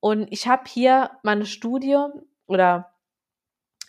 Und 0.00 0.28
ich 0.32 0.48
habe 0.48 0.64
hier 0.66 1.10
meine 1.22 1.46
Studie 1.46 1.96
oder 2.46 2.94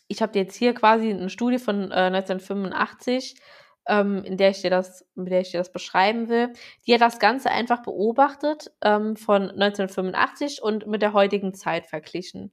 ich 0.07 0.21
habe 0.21 0.37
jetzt 0.37 0.55
hier 0.55 0.73
quasi 0.73 1.09
eine 1.09 1.29
Studie 1.29 1.57
von 1.57 1.91
äh, 1.91 2.09
1985, 2.11 3.35
ähm, 3.87 4.23
in 4.23 4.37
der 4.37 4.51
ich 4.51 4.61
dir 4.61 4.69
das, 4.69 5.05
mit 5.15 5.31
der 5.31 5.41
ich 5.41 5.51
dir 5.51 5.57
das 5.57 5.71
beschreiben 5.71 6.29
will. 6.29 6.53
Die 6.85 6.93
hat 6.93 7.01
das 7.01 7.19
Ganze 7.19 7.49
einfach 7.51 7.81
beobachtet 7.83 8.71
ähm, 8.81 9.15
von 9.15 9.49
1985 9.49 10.61
und 10.61 10.87
mit 10.87 11.01
der 11.01 11.13
heutigen 11.13 11.53
Zeit 11.53 11.87
verglichen. 11.87 12.51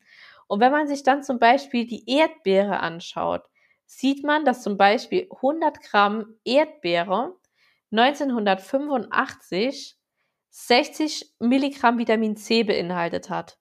Und 0.48 0.60
wenn 0.60 0.72
man 0.72 0.88
sich 0.88 1.02
dann 1.02 1.22
zum 1.22 1.38
Beispiel 1.38 1.86
die 1.86 2.08
Erdbeere 2.08 2.80
anschaut, 2.80 3.42
sieht 3.86 4.24
man, 4.24 4.44
dass 4.44 4.62
zum 4.62 4.76
Beispiel 4.76 5.28
100 5.30 5.80
Gramm 5.82 6.36
Erdbeere 6.44 7.34
1985 7.90 9.96
60 10.50 11.34
Milligramm 11.38 11.98
Vitamin 11.98 12.36
C 12.36 12.62
beinhaltet 12.62 13.30
hat. 13.30 13.58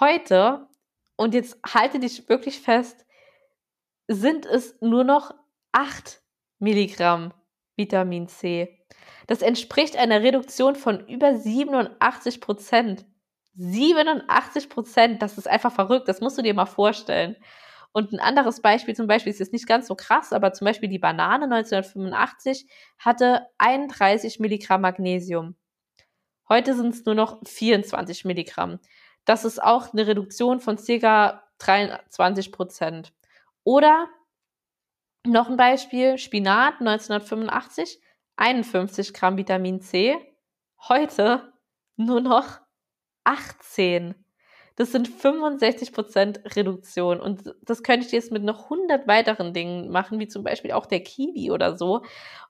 Heute, 0.00 0.66
und 1.16 1.34
jetzt 1.34 1.58
halte 1.66 2.00
dich 2.00 2.30
wirklich 2.30 2.60
fest, 2.60 3.04
sind 4.08 4.46
es 4.46 4.80
nur 4.80 5.04
noch 5.04 5.34
8 5.72 6.22
Milligramm 6.58 7.34
Vitamin 7.76 8.28
C. 8.28 8.82
Das 9.26 9.42
entspricht 9.42 9.96
einer 9.96 10.22
Reduktion 10.22 10.74
von 10.74 11.06
über 11.06 11.36
87 11.36 12.40
Prozent. 12.40 13.04
87 13.54 14.68
Prozent, 14.68 15.22
das 15.22 15.38
ist 15.38 15.48
einfach 15.48 15.72
verrückt, 15.72 16.08
das 16.08 16.20
musst 16.20 16.38
du 16.38 16.42
dir 16.42 16.54
mal 16.54 16.66
vorstellen. 16.66 17.36
Und 17.92 18.12
ein 18.12 18.20
anderes 18.20 18.60
Beispiel 18.62 18.96
zum 18.96 19.06
Beispiel 19.06 19.32
ist 19.32 19.38
jetzt 19.38 19.52
nicht 19.52 19.66
ganz 19.66 19.86
so 19.86 19.94
krass, 19.94 20.32
aber 20.32 20.52
zum 20.54 20.64
Beispiel 20.64 20.88
die 20.88 20.98
Banane 20.98 21.44
1985 21.44 22.66
hatte 22.98 23.46
31 23.58 24.40
Milligramm 24.40 24.80
Magnesium. 24.80 25.56
Heute 26.48 26.74
sind 26.74 26.94
es 26.94 27.04
nur 27.04 27.14
noch 27.14 27.40
24 27.46 28.24
Milligramm. 28.24 28.78
Das 29.24 29.44
ist 29.44 29.62
auch 29.62 29.92
eine 29.92 30.06
Reduktion 30.06 30.60
von 30.60 30.78
circa 30.78 31.44
23 31.58 32.50
Prozent. 32.50 33.12
Oder 33.62 34.08
noch 35.24 35.48
ein 35.48 35.56
Beispiel, 35.56 36.18
Spinat 36.18 36.80
1985, 36.80 38.00
51 38.36 39.14
Gramm 39.14 39.36
Vitamin 39.36 39.80
C. 39.80 40.16
Heute 40.88 41.52
nur 41.96 42.20
noch 42.20 42.60
18. 43.24 44.14
Das 44.76 44.92
sind 44.92 45.08
65% 45.08 46.56
Reduktion. 46.56 47.20
Und 47.20 47.54
das 47.62 47.82
könnte 47.82 48.06
ich 48.06 48.12
jetzt 48.12 48.32
mit 48.32 48.42
noch 48.42 48.64
100 48.64 49.06
weiteren 49.06 49.52
Dingen 49.52 49.90
machen, 49.90 50.18
wie 50.18 50.28
zum 50.28 50.44
Beispiel 50.44 50.72
auch 50.72 50.86
der 50.86 51.02
Kiwi 51.02 51.50
oder 51.50 51.76
so. 51.76 52.02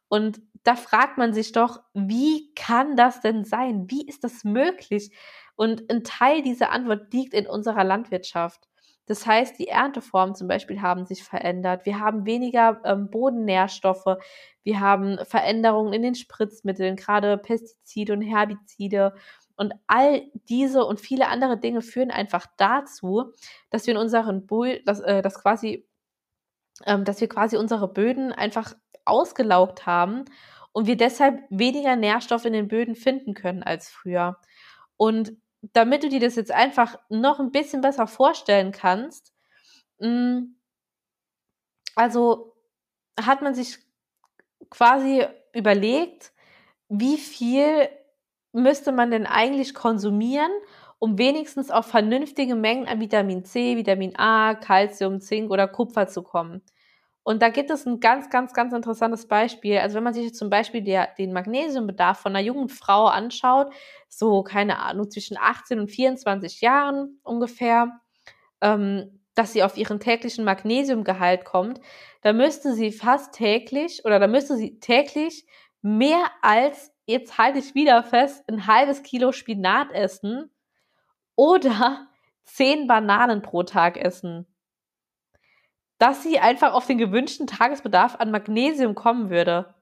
Und 0.08 0.40
da 0.62 0.76
fragt 0.76 1.18
man 1.18 1.32
sich 1.32 1.52
doch, 1.52 1.80
wie 1.94 2.52
kann 2.54 2.96
das 2.96 3.20
denn 3.20 3.44
sein? 3.44 3.86
Wie 3.90 4.06
ist 4.06 4.22
das 4.24 4.44
möglich? 4.44 5.10
Und 5.56 5.90
ein 5.90 6.04
Teil 6.04 6.42
dieser 6.42 6.70
Antwort 6.70 7.12
liegt 7.12 7.34
in 7.34 7.46
unserer 7.46 7.82
Landwirtschaft. 7.84 8.68
Das 9.06 9.26
heißt, 9.26 9.58
die 9.58 9.68
Ernteformen 9.68 10.34
zum 10.34 10.46
Beispiel 10.46 10.80
haben 10.80 11.06
sich 11.06 11.24
verändert. 11.24 11.86
Wir 11.86 11.98
haben 11.98 12.24
weniger 12.24 12.80
ähm, 12.84 13.10
Bodennährstoffe. 13.10 14.16
Wir 14.62 14.80
haben 14.80 15.18
Veränderungen 15.24 15.92
in 15.92 16.02
den 16.02 16.14
Spritzmitteln, 16.14 16.94
gerade 16.96 17.36
Pestizide 17.36 18.12
und 18.12 18.22
Herbizide. 18.22 19.14
Und 19.56 19.74
all 19.86 20.22
diese 20.48 20.84
und 20.84 21.00
viele 21.00 21.28
andere 21.28 21.58
Dinge 21.58 21.82
führen 21.82 22.10
einfach 22.10 22.46
dazu, 22.56 23.32
dass 23.70 23.86
wir 23.86 23.94
in 23.94 24.00
unseren 24.00 24.46
Bö 24.46 24.78
dass, 24.84 25.00
äh, 25.00 25.22
dass 25.22 25.40
quasi, 25.40 25.86
ähm, 26.86 27.04
dass 27.04 27.20
wir 27.20 27.28
quasi 27.28 27.56
unsere 27.56 27.88
Böden 27.88 28.32
einfach 28.32 28.74
ausgelaugt 29.04 29.86
haben 29.86 30.24
und 30.72 30.86
wir 30.86 30.96
deshalb 30.96 31.42
weniger 31.50 31.96
Nährstoffe 31.96 32.44
in 32.44 32.52
den 32.52 32.68
Böden 32.68 32.94
finden 32.94 33.34
können 33.34 33.62
als 33.62 33.88
früher. 33.88 34.38
Und 34.96 35.36
damit 35.72 36.02
du 36.02 36.08
dir 36.08 36.20
das 36.20 36.36
jetzt 36.36 36.50
einfach 36.50 36.98
noch 37.08 37.38
ein 37.38 37.52
bisschen 37.52 37.82
besser 37.82 38.06
vorstellen 38.06 38.72
kannst, 38.72 39.32
mh, 39.98 40.08
mm, 40.08 40.56
also 41.94 42.54
hat 43.20 43.42
man 43.42 43.54
sich 43.54 43.78
quasi 44.70 45.26
überlegt, 45.52 46.32
wie 46.88 47.18
viel 47.18 47.88
müsste 48.52 48.92
man 48.92 49.10
denn 49.10 49.26
eigentlich 49.26 49.74
konsumieren, 49.74 50.50
um 50.98 51.18
wenigstens 51.18 51.70
auf 51.70 51.86
vernünftige 51.86 52.54
Mengen 52.54 52.86
an 52.86 53.00
Vitamin 53.00 53.44
C, 53.44 53.76
Vitamin 53.76 54.14
A, 54.16 54.54
Calcium, 54.54 55.20
Zink 55.20 55.50
oder 55.50 55.66
Kupfer 55.68 56.06
zu 56.08 56.22
kommen? 56.22 56.62
Und 57.24 57.40
da 57.40 57.50
gibt 57.50 57.70
es 57.70 57.86
ein 57.86 58.00
ganz, 58.00 58.30
ganz, 58.30 58.52
ganz 58.52 58.72
interessantes 58.72 59.28
Beispiel. 59.28 59.78
Also 59.78 59.96
wenn 59.96 60.02
man 60.02 60.14
sich 60.14 60.34
zum 60.34 60.50
Beispiel 60.50 60.82
der, 60.82 61.08
den 61.18 61.32
Magnesiumbedarf 61.32 62.18
von 62.18 62.34
einer 62.34 62.44
jungen 62.44 62.68
Frau 62.68 63.06
anschaut, 63.06 63.72
so 64.08 64.42
keine 64.42 64.80
Ahnung, 64.80 65.10
zwischen 65.10 65.36
18 65.38 65.78
und 65.78 65.90
24 65.90 66.60
Jahren 66.60 67.20
ungefähr, 67.22 68.00
ähm, 68.60 69.20
dass 69.34 69.52
sie 69.52 69.62
auf 69.62 69.76
ihren 69.76 70.00
täglichen 70.00 70.44
Magnesiumgehalt 70.44 71.44
kommt, 71.44 71.80
da 72.22 72.32
müsste 72.32 72.74
sie 72.74 72.92
fast 72.92 73.34
täglich 73.34 74.04
oder 74.04 74.18
da 74.18 74.26
müsste 74.26 74.56
sie 74.56 74.78
täglich 74.80 75.46
mehr 75.80 76.26
als, 76.42 76.91
jetzt 77.06 77.38
halte 77.38 77.58
ich 77.58 77.74
wieder 77.74 78.02
fest, 78.02 78.44
ein 78.48 78.66
halbes 78.66 79.02
Kilo 79.02 79.32
Spinat 79.32 79.92
essen 79.92 80.50
oder 81.36 82.08
zehn 82.44 82.86
Bananen 82.86 83.42
pro 83.42 83.62
Tag 83.62 83.96
essen. 83.96 84.46
Dass 85.98 86.22
sie 86.22 86.38
einfach 86.38 86.74
auf 86.74 86.86
den 86.86 86.98
gewünschten 86.98 87.46
Tagesbedarf 87.46 88.16
an 88.16 88.30
Magnesium 88.30 88.94
kommen 88.94 89.30
würde. 89.30 89.74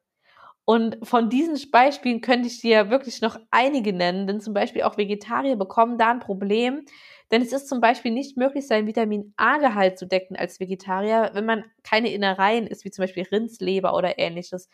Und 0.67 0.99
von 1.03 1.31
diesen 1.31 1.59
Beispielen 1.71 2.21
könnte 2.21 2.47
ich 2.47 2.61
dir 2.61 2.91
wirklich 2.91 3.23
noch 3.23 3.39
einige 3.50 3.93
nennen, 3.93 4.27
denn 4.27 4.41
zum 4.41 4.55
Beispiel 4.55 4.83
auch 4.83 4.99
Vegetarier 4.99 5.57
bekommen 5.57 5.99
da 5.99 6.11
ein 6.11 6.21
Problem, 6.21 6.85
denn 7.33 7.43
es 7.43 7.53
ist 7.53 7.69
zum 7.69 7.81
Beispiel 7.81 8.12
nicht 8.12 8.37
möglich, 8.37 8.67
seinen 8.67 8.87
Vitamin 8.87 9.33
A-Gehalt 9.37 9.99
zu 9.99 10.07
decken 10.07 10.37
als 10.37 10.61
Vegetarier, 10.61 11.31
wenn 11.33 11.47
man 11.47 11.65
keine 11.83 12.12
Innereien 12.12 12.67
isst, 12.67 12.85
wie 12.85 12.91
zum 12.91 13.03
Beispiel 13.03 13.25
Rindsleber 13.25 13.95
oder 13.97 14.19
ähnliches. 14.19 14.69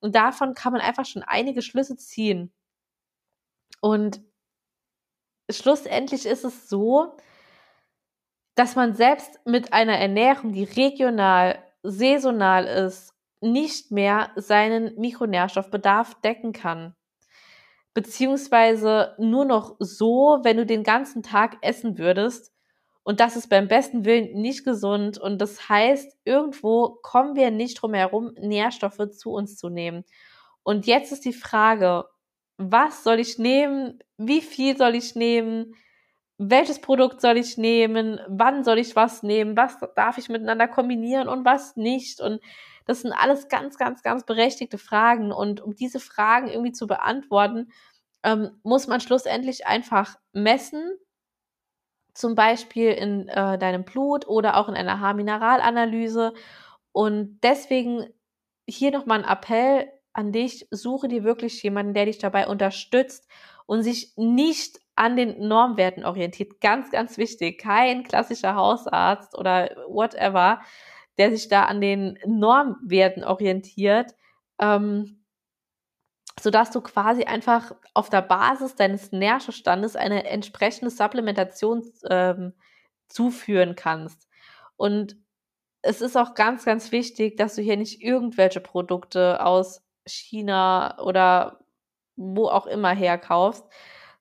Und 0.00 0.14
davon 0.14 0.54
kann 0.54 0.72
man 0.72 0.80
einfach 0.80 1.04
schon 1.04 1.22
einige 1.22 1.62
Schlüsse 1.62 1.96
ziehen. 1.96 2.52
Und 3.80 4.20
schlussendlich 5.50 6.26
ist 6.26 6.44
es 6.44 6.68
so, 6.68 7.16
dass 8.54 8.76
man 8.76 8.94
selbst 8.94 9.40
mit 9.46 9.72
einer 9.72 9.96
Ernährung, 9.96 10.52
die 10.52 10.64
regional, 10.64 11.62
saisonal 11.82 12.66
ist, 12.66 13.14
nicht 13.40 13.90
mehr 13.90 14.30
seinen 14.36 14.98
Mikronährstoffbedarf 14.98 16.20
decken 16.20 16.52
kann. 16.52 16.94
Beziehungsweise 17.94 19.14
nur 19.18 19.44
noch 19.44 19.76
so, 19.78 20.40
wenn 20.42 20.58
du 20.58 20.66
den 20.66 20.84
ganzen 20.84 21.22
Tag 21.22 21.56
essen 21.62 21.98
würdest. 21.98 22.52
Und 23.10 23.18
das 23.18 23.34
ist 23.34 23.48
beim 23.48 23.66
besten 23.66 24.04
Willen 24.04 24.40
nicht 24.40 24.62
gesund. 24.62 25.18
Und 25.18 25.40
das 25.40 25.68
heißt, 25.68 26.16
irgendwo 26.24 27.00
kommen 27.02 27.34
wir 27.34 27.50
nicht 27.50 27.82
drum 27.82 27.92
herum, 27.92 28.34
Nährstoffe 28.40 29.10
zu 29.10 29.32
uns 29.32 29.56
zu 29.56 29.68
nehmen. 29.68 30.04
Und 30.62 30.86
jetzt 30.86 31.10
ist 31.10 31.24
die 31.24 31.32
Frage, 31.32 32.04
was 32.56 33.02
soll 33.02 33.18
ich 33.18 33.36
nehmen? 33.36 33.98
Wie 34.16 34.40
viel 34.40 34.76
soll 34.76 34.94
ich 34.94 35.16
nehmen? 35.16 35.74
Welches 36.38 36.80
Produkt 36.80 37.20
soll 37.20 37.36
ich 37.36 37.58
nehmen? 37.58 38.20
Wann 38.28 38.62
soll 38.62 38.78
ich 38.78 38.94
was 38.94 39.24
nehmen? 39.24 39.56
Was 39.56 39.76
darf 39.96 40.16
ich 40.16 40.28
miteinander 40.28 40.68
kombinieren 40.68 41.26
und 41.26 41.44
was 41.44 41.74
nicht? 41.74 42.20
Und 42.20 42.40
das 42.86 43.00
sind 43.00 43.12
alles 43.12 43.48
ganz, 43.48 43.76
ganz, 43.76 44.04
ganz 44.04 44.24
berechtigte 44.24 44.78
Fragen. 44.78 45.32
Und 45.32 45.60
um 45.60 45.74
diese 45.74 45.98
Fragen 45.98 46.46
irgendwie 46.46 46.70
zu 46.70 46.86
beantworten, 46.86 47.72
ähm, 48.22 48.60
muss 48.62 48.86
man 48.86 49.00
schlussendlich 49.00 49.66
einfach 49.66 50.14
messen, 50.32 50.96
zum 52.14 52.34
Beispiel 52.34 52.90
in 52.92 53.28
äh, 53.28 53.58
deinem 53.58 53.84
Blut 53.84 54.26
oder 54.28 54.56
auch 54.56 54.68
in 54.68 54.74
einer 54.74 55.00
Haarmineralanalyse. 55.00 56.32
Und 56.92 57.40
deswegen 57.42 58.06
hier 58.68 58.90
nochmal 58.90 59.22
ein 59.24 59.30
Appell 59.30 59.88
an 60.12 60.32
dich, 60.32 60.66
suche 60.70 61.08
dir 61.08 61.24
wirklich 61.24 61.62
jemanden, 61.62 61.94
der 61.94 62.06
dich 62.06 62.18
dabei 62.18 62.48
unterstützt 62.48 63.28
und 63.66 63.82
sich 63.82 64.12
nicht 64.16 64.80
an 64.96 65.16
den 65.16 65.46
Normwerten 65.48 66.04
orientiert. 66.04 66.60
Ganz, 66.60 66.90
ganz 66.90 67.16
wichtig. 67.16 67.60
Kein 67.60 68.02
klassischer 68.04 68.54
Hausarzt 68.54 69.36
oder 69.38 69.70
whatever, 69.88 70.60
der 71.18 71.30
sich 71.30 71.48
da 71.48 71.64
an 71.64 71.80
den 71.80 72.18
Normwerten 72.26 73.24
orientiert, 73.24 74.12
ähm, 74.60 75.19
sodass 76.42 76.70
du 76.70 76.80
quasi 76.80 77.24
einfach 77.24 77.74
auf 77.94 78.08
der 78.08 78.22
Basis 78.22 78.74
deines 78.74 79.12
Nährstoffstandes 79.12 79.96
eine 79.96 80.24
entsprechende 80.24 80.90
Supplementation 80.90 81.82
ähm, 82.08 82.54
zuführen 83.08 83.74
kannst. 83.76 84.28
Und 84.76 85.16
es 85.82 86.00
ist 86.00 86.16
auch 86.16 86.34
ganz, 86.34 86.64
ganz 86.64 86.92
wichtig, 86.92 87.36
dass 87.36 87.56
du 87.56 87.62
hier 87.62 87.76
nicht 87.76 88.02
irgendwelche 88.02 88.60
Produkte 88.60 89.44
aus 89.44 89.82
China 90.06 90.98
oder 91.00 91.60
wo 92.16 92.48
auch 92.48 92.66
immer 92.66 92.94
herkaufst, 92.94 93.64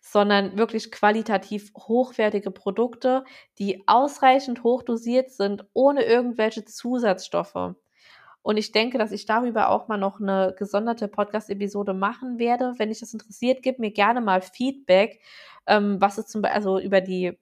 sondern 0.02 0.58
wirklich 0.58 0.92
qualitativ 0.92 1.74
hochwertige 1.76 2.52
Produkte, 2.52 3.24
die 3.60 3.84
ausreichend 3.88 4.64
hochdosiert 4.64 5.32
sind, 5.32 5.66
ohne 5.74 6.04
irgendwelche 6.04 6.66
Zusatzstoffe. 6.66 7.76
Und 8.42 8.58
ich 8.58 8.72
denke, 8.72 8.98
dass 8.98 9.12
ich 9.12 9.26
darüber 9.26 9.70
auch 9.70 9.88
mal 9.88 9.98
noch 9.98 10.20
eine 10.20 10.56
gesonderte 10.58 11.08
Podcast-Episode 11.08 11.94
machen 11.94 12.40
werde. 12.40 12.74
Wenn 12.78 12.90
dich 12.90 13.00
das 13.00 13.14
interessiert, 13.14 13.62
gib 13.62 13.80
mir 13.80 13.92
gerne 13.92 14.22
mal 14.22 14.42
Feedback, 14.42 15.22
ähm, 15.68 16.00
was 16.00 16.18
es 16.18 16.28
zum 16.28 16.42
Beispiel, 16.42 16.56
also 16.56 16.80
über 16.80 17.02
die, 17.02 17.38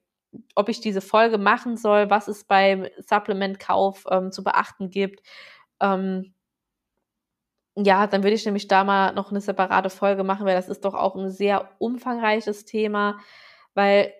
ob 0.54 0.68
ich 0.68 0.80
diese 0.80 1.00
Folge 1.00 1.38
machen 1.38 1.76
soll, 1.76 2.10
was 2.10 2.28
es 2.28 2.44
beim 2.44 2.86
Supplementkauf 2.98 4.04
ähm, 4.10 4.32
zu 4.32 4.42
beachten 4.44 4.90
gibt. 4.90 5.22
Ähm, 5.80 6.34
ja, 7.76 8.06
dann 8.08 8.22
würde 8.24 8.34
ich 8.34 8.44
nämlich 8.44 8.66
da 8.66 8.82
mal 8.84 9.12
noch 9.14 9.30
eine 9.30 9.40
separate 9.40 9.90
Folge 9.90 10.24
machen, 10.24 10.46
weil 10.46 10.56
das 10.56 10.68
ist 10.68 10.84
doch 10.84 10.94
auch 10.94 11.14
ein 11.14 11.30
sehr 11.30 11.70
umfangreiches 11.78 12.64
Thema, 12.64 13.18
weil 13.74 14.12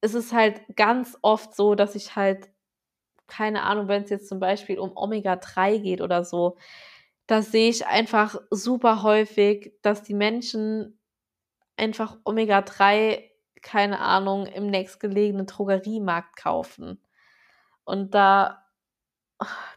es 0.00 0.14
ist 0.14 0.32
halt 0.32 0.62
ganz 0.76 1.18
oft 1.22 1.54
so, 1.56 1.74
dass 1.74 1.94
ich 1.96 2.16
halt, 2.16 2.48
keine 3.26 3.62
Ahnung, 3.62 3.88
wenn 3.88 4.04
es 4.04 4.10
jetzt 4.10 4.28
zum 4.28 4.40
Beispiel 4.40 4.78
um 4.78 4.96
Omega-3 4.96 5.78
geht 5.80 6.00
oder 6.00 6.24
so, 6.24 6.56
da 7.26 7.42
sehe 7.42 7.70
ich 7.70 7.86
einfach 7.86 8.40
super 8.50 9.02
häufig, 9.02 9.74
dass 9.82 10.02
die 10.02 10.14
Menschen 10.14 10.98
einfach 11.76 12.16
Omega-3, 12.24 13.30
keine 13.62 14.00
Ahnung, 14.00 14.46
im 14.46 14.66
nächstgelegenen 14.66 15.46
Drogeriemarkt 15.46 16.36
kaufen. 16.36 17.00
Und 17.84 18.14
da 18.14 18.62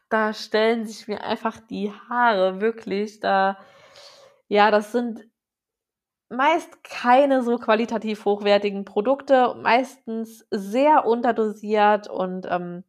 da 0.10 0.34
stellen 0.34 0.86
sich 0.86 1.08
mir 1.08 1.23
einfach 1.23 1.60
die 1.60 1.91
Haare, 1.91 2.62
wirklich. 2.62 3.19
Da, 3.19 3.58
ja, 4.47 4.71
das 4.71 4.91
sind 4.91 5.27
meist 6.29 6.84
keine 6.84 7.43
so 7.43 7.58
qualitativ 7.58 8.25
hochwertigen 8.25 8.84
Produkte, 8.86 9.55
meistens 9.62 10.45
sehr 10.51 11.05
unterdosiert 11.05 12.10
und 12.10 12.47
ähm, 12.49 12.84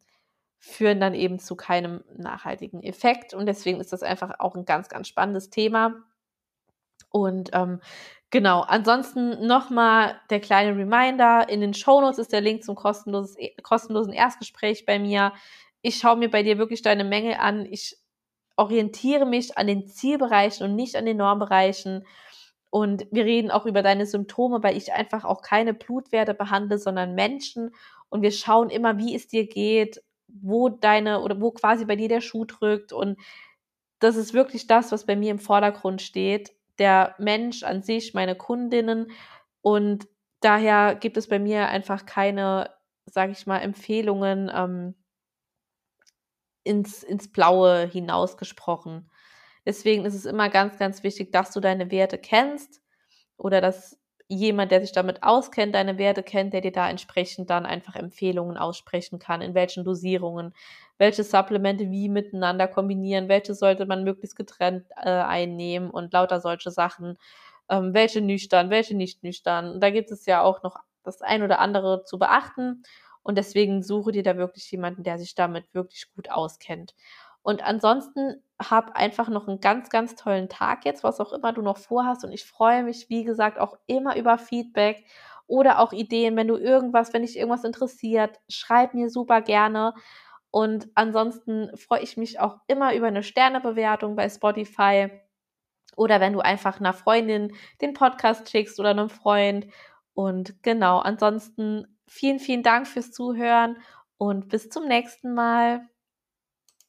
führen 0.59 0.99
dann 0.99 1.13
eben 1.13 1.39
zu 1.39 1.55
keinem 1.55 2.03
nachhaltigen 2.15 2.83
Effekt. 2.83 3.33
Und 3.33 3.45
deswegen 3.45 3.79
ist 3.79 3.93
das 3.93 4.03
einfach 4.03 4.39
auch 4.39 4.55
ein 4.55 4.65
ganz, 4.65 4.89
ganz 4.89 5.07
spannendes 5.07 5.49
Thema. 5.49 5.95
Und 7.09 7.51
ähm, 7.53 7.79
genau, 8.31 8.61
ansonsten 8.61 9.45
nochmal 9.45 10.19
der 10.29 10.39
kleine 10.39 10.75
Reminder, 10.75 11.47
in 11.47 11.61
den 11.61 11.73
Shownotes 11.73 12.19
ist 12.19 12.33
der 12.33 12.41
Link 12.41 12.63
zum 12.63 12.75
kostenloses, 12.75 13.37
kostenlosen 13.63 14.13
Erstgespräch 14.13 14.85
bei 14.85 14.99
mir 14.99 15.31
ich 15.81 15.97
schaue 15.97 16.17
mir 16.17 16.29
bei 16.29 16.43
dir 16.43 16.57
wirklich 16.57 16.81
deine 16.81 17.03
Mängel 17.03 17.35
an, 17.35 17.65
ich 17.65 17.97
orientiere 18.55 19.25
mich 19.25 19.57
an 19.57 19.67
den 19.67 19.87
Zielbereichen 19.87 20.67
und 20.67 20.75
nicht 20.75 20.95
an 20.95 21.05
den 21.05 21.17
Normbereichen. 21.17 22.05
Und 22.69 23.07
wir 23.11 23.23
reden 23.23 23.51
auch 23.51 23.65
über 23.65 23.81
deine 23.83 24.05
Symptome, 24.05 24.61
weil 24.63 24.75
ich 24.75 24.91
einfach 24.91 25.23
auch 25.23 25.41
keine 25.41 25.73
Blutwerte 25.73 26.33
behandle, 26.33 26.77
sondern 26.79 27.15
Menschen. 27.15 27.73
Und 28.09 28.21
wir 28.21 28.31
schauen 28.31 28.69
immer, 28.69 28.97
wie 28.97 29.15
es 29.15 29.27
dir 29.27 29.47
geht, 29.47 30.03
wo 30.27 30.69
deine 30.69 31.21
oder 31.21 31.39
wo 31.41 31.51
quasi 31.51 31.85
bei 31.85 31.95
dir 31.95 32.09
der 32.09 32.21
Schuh 32.21 32.45
drückt. 32.45 32.93
Und 32.93 33.17
das 33.99 34.15
ist 34.15 34.33
wirklich 34.33 34.67
das, 34.67 34.91
was 34.91 35.05
bei 35.05 35.15
mir 35.15 35.31
im 35.31 35.39
Vordergrund 35.39 36.01
steht. 36.01 36.51
Der 36.79 37.15
Mensch 37.17 37.63
an 37.63 37.81
sich, 37.81 38.13
meine 38.13 38.35
Kundinnen. 38.35 39.11
Und 39.61 40.07
daher 40.41 40.95
gibt 40.95 41.17
es 41.17 41.27
bei 41.27 41.39
mir 41.39 41.69
einfach 41.69 42.05
keine, 42.05 42.71
sage 43.05 43.31
ich 43.31 43.47
mal, 43.47 43.59
Empfehlungen, 43.59 44.51
ähm, 44.53 44.95
ins, 46.63 47.01
ins 47.03 47.31
Blaue 47.31 47.87
hinausgesprochen. 47.87 49.09
Deswegen 49.65 50.05
ist 50.05 50.13
es 50.13 50.25
immer 50.25 50.49
ganz, 50.49 50.77
ganz 50.77 51.03
wichtig, 51.03 51.31
dass 51.31 51.51
du 51.51 51.59
deine 51.59 51.91
Werte 51.91 52.17
kennst 52.17 52.81
oder 53.37 53.61
dass 53.61 53.99
jemand, 54.27 54.71
der 54.71 54.81
sich 54.81 54.91
damit 54.91 55.23
auskennt, 55.23 55.75
deine 55.75 55.97
Werte 55.97 56.23
kennt, 56.23 56.53
der 56.53 56.61
dir 56.61 56.71
da 56.71 56.89
entsprechend 56.89 57.49
dann 57.49 57.65
einfach 57.65 57.95
Empfehlungen 57.95 58.57
aussprechen 58.57 59.19
kann, 59.19 59.41
in 59.41 59.53
welchen 59.53 59.83
Dosierungen, 59.85 60.53
welche 60.97 61.23
Supplemente 61.23 61.89
wie 61.91 62.09
miteinander 62.09 62.67
kombinieren, 62.67 63.29
welche 63.29 63.53
sollte 63.55 63.85
man 63.85 64.03
möglichst 64.03 64.35
getrennt 64.35 64.85
äh, 64.97 65.09
einnehmen 65.09 65.89
und 65.89 66.11
lauter 66.13 66.41
solche 66.41 66.71
Sachen, 66.71 67.17
ähm, 67.69 67.93
welche 67.93 68.21
nüchtern, 68.21 68.69
welche 68.69 68.95
nicht 68.95 69.23
nüchtern. 69.23 69.71
Und 69.73 69.79
da 69.81 69.89
gibt 69.91 70.11
es 70.11 70.25
ja 70.25 70.41
auch 70.41 70.63
noch 70.63 70.77
das 71.03 71.21
ein 71.21 71.43
oder 71.43 71.59
andere 71.59 72.03
zu 72.03 72.19
beachten. 72.19 72.83
Und 73.23 73.37
deswegen 73.37 73.83
suche 73.83 74.11
dir 74.11 74.23
da 74.23 74.37
wirklich 74.37 74.69
jemanden, 74.71 75.03
der 75.03 75.17
sich 75.19 75.35
damit 75.35 75.73
wirklich 75.73 76.07
gut 76.15 76.29
auskennt. 76.31 76.95
Und 77.41 77.63
ansonsten 77.63 78.41
hab 78.61 78.95
einfach 78.95 79.29
noch 79.29 79.47
einen 79.47 79.61
ganz, 79.61 79.89
ganz 79.89 80.15
tollen 80.15 80.49
Tag 80.49 80.85
jetzt, 80.85 81.03
was 81.03 81.19
auch 81.19 81.31
immer 81.33 81.53
du 81.53 81.61
noch 81.61 81.77
vorhast. 81.77 82.23
Und 82.23 82.31
ich 82.31 82.45
freue 82.45 82.83
mich, 82.83 83.09
wie 83.09 83.23
gesagt, 83.23 83.59
auch 83.59 83.77
immer 83.85 84.17
über 84.17 84.37
Feedback 84.37 85.05
oder 85.47 85.79
auch 85.79 85.93
Ideen, 85.93 86.35
wenn 86.35 86.47
du 86.47 86.57
irgendwas, 86.57 87.13
wenn 87.13 87.21
dich 87.21 87.37
irgendwas 87.37 87.63
interessiert, 87.63 88.39
schreib 88.49 88.93
mir 88.93 89.09
super 89.09 89.41
gerne. 89.41 89.93
Und 90.51 90.89
ansonsten 90.95 91.75
freue 91.77 92.01
ich 92.01 92.17
mich 92.17 92.39
auch 92.39 92.57
immer 92.67 92.95
über 92.95 93.07
eine 93.07 93.23
Sternebewertung 93.23 94.15
bei 94.15 94.29
Spotify 94.29 95.09
oder 95.95 96.19
wenn 96.19 96.33
du 96.33 96.39
einfach 96.39 96.79
einer 96.79 96.93
Freundin 96.93 97.53
den 97.81 97.93
Podcast 97.93 98.49
schickst 98.49 98.79
oder 98.79 98.89
einem 98.91 99.09
Freund. 99.09 99.67
Und 100.13 100.61
genau, 100.63 100.99
ansonsten 100.99 101.87
vielen, 102.07 102.39
vielen 102.39 102.63
Dank 102.63 102.87
fürs 102.87 103.11
Zuhören 103.11 103.77
und 104.17 104.49
bis 104.49 104.69
zum 104.69 104.87
nächsten 104.87 105.33
Mal. 105.33 105.87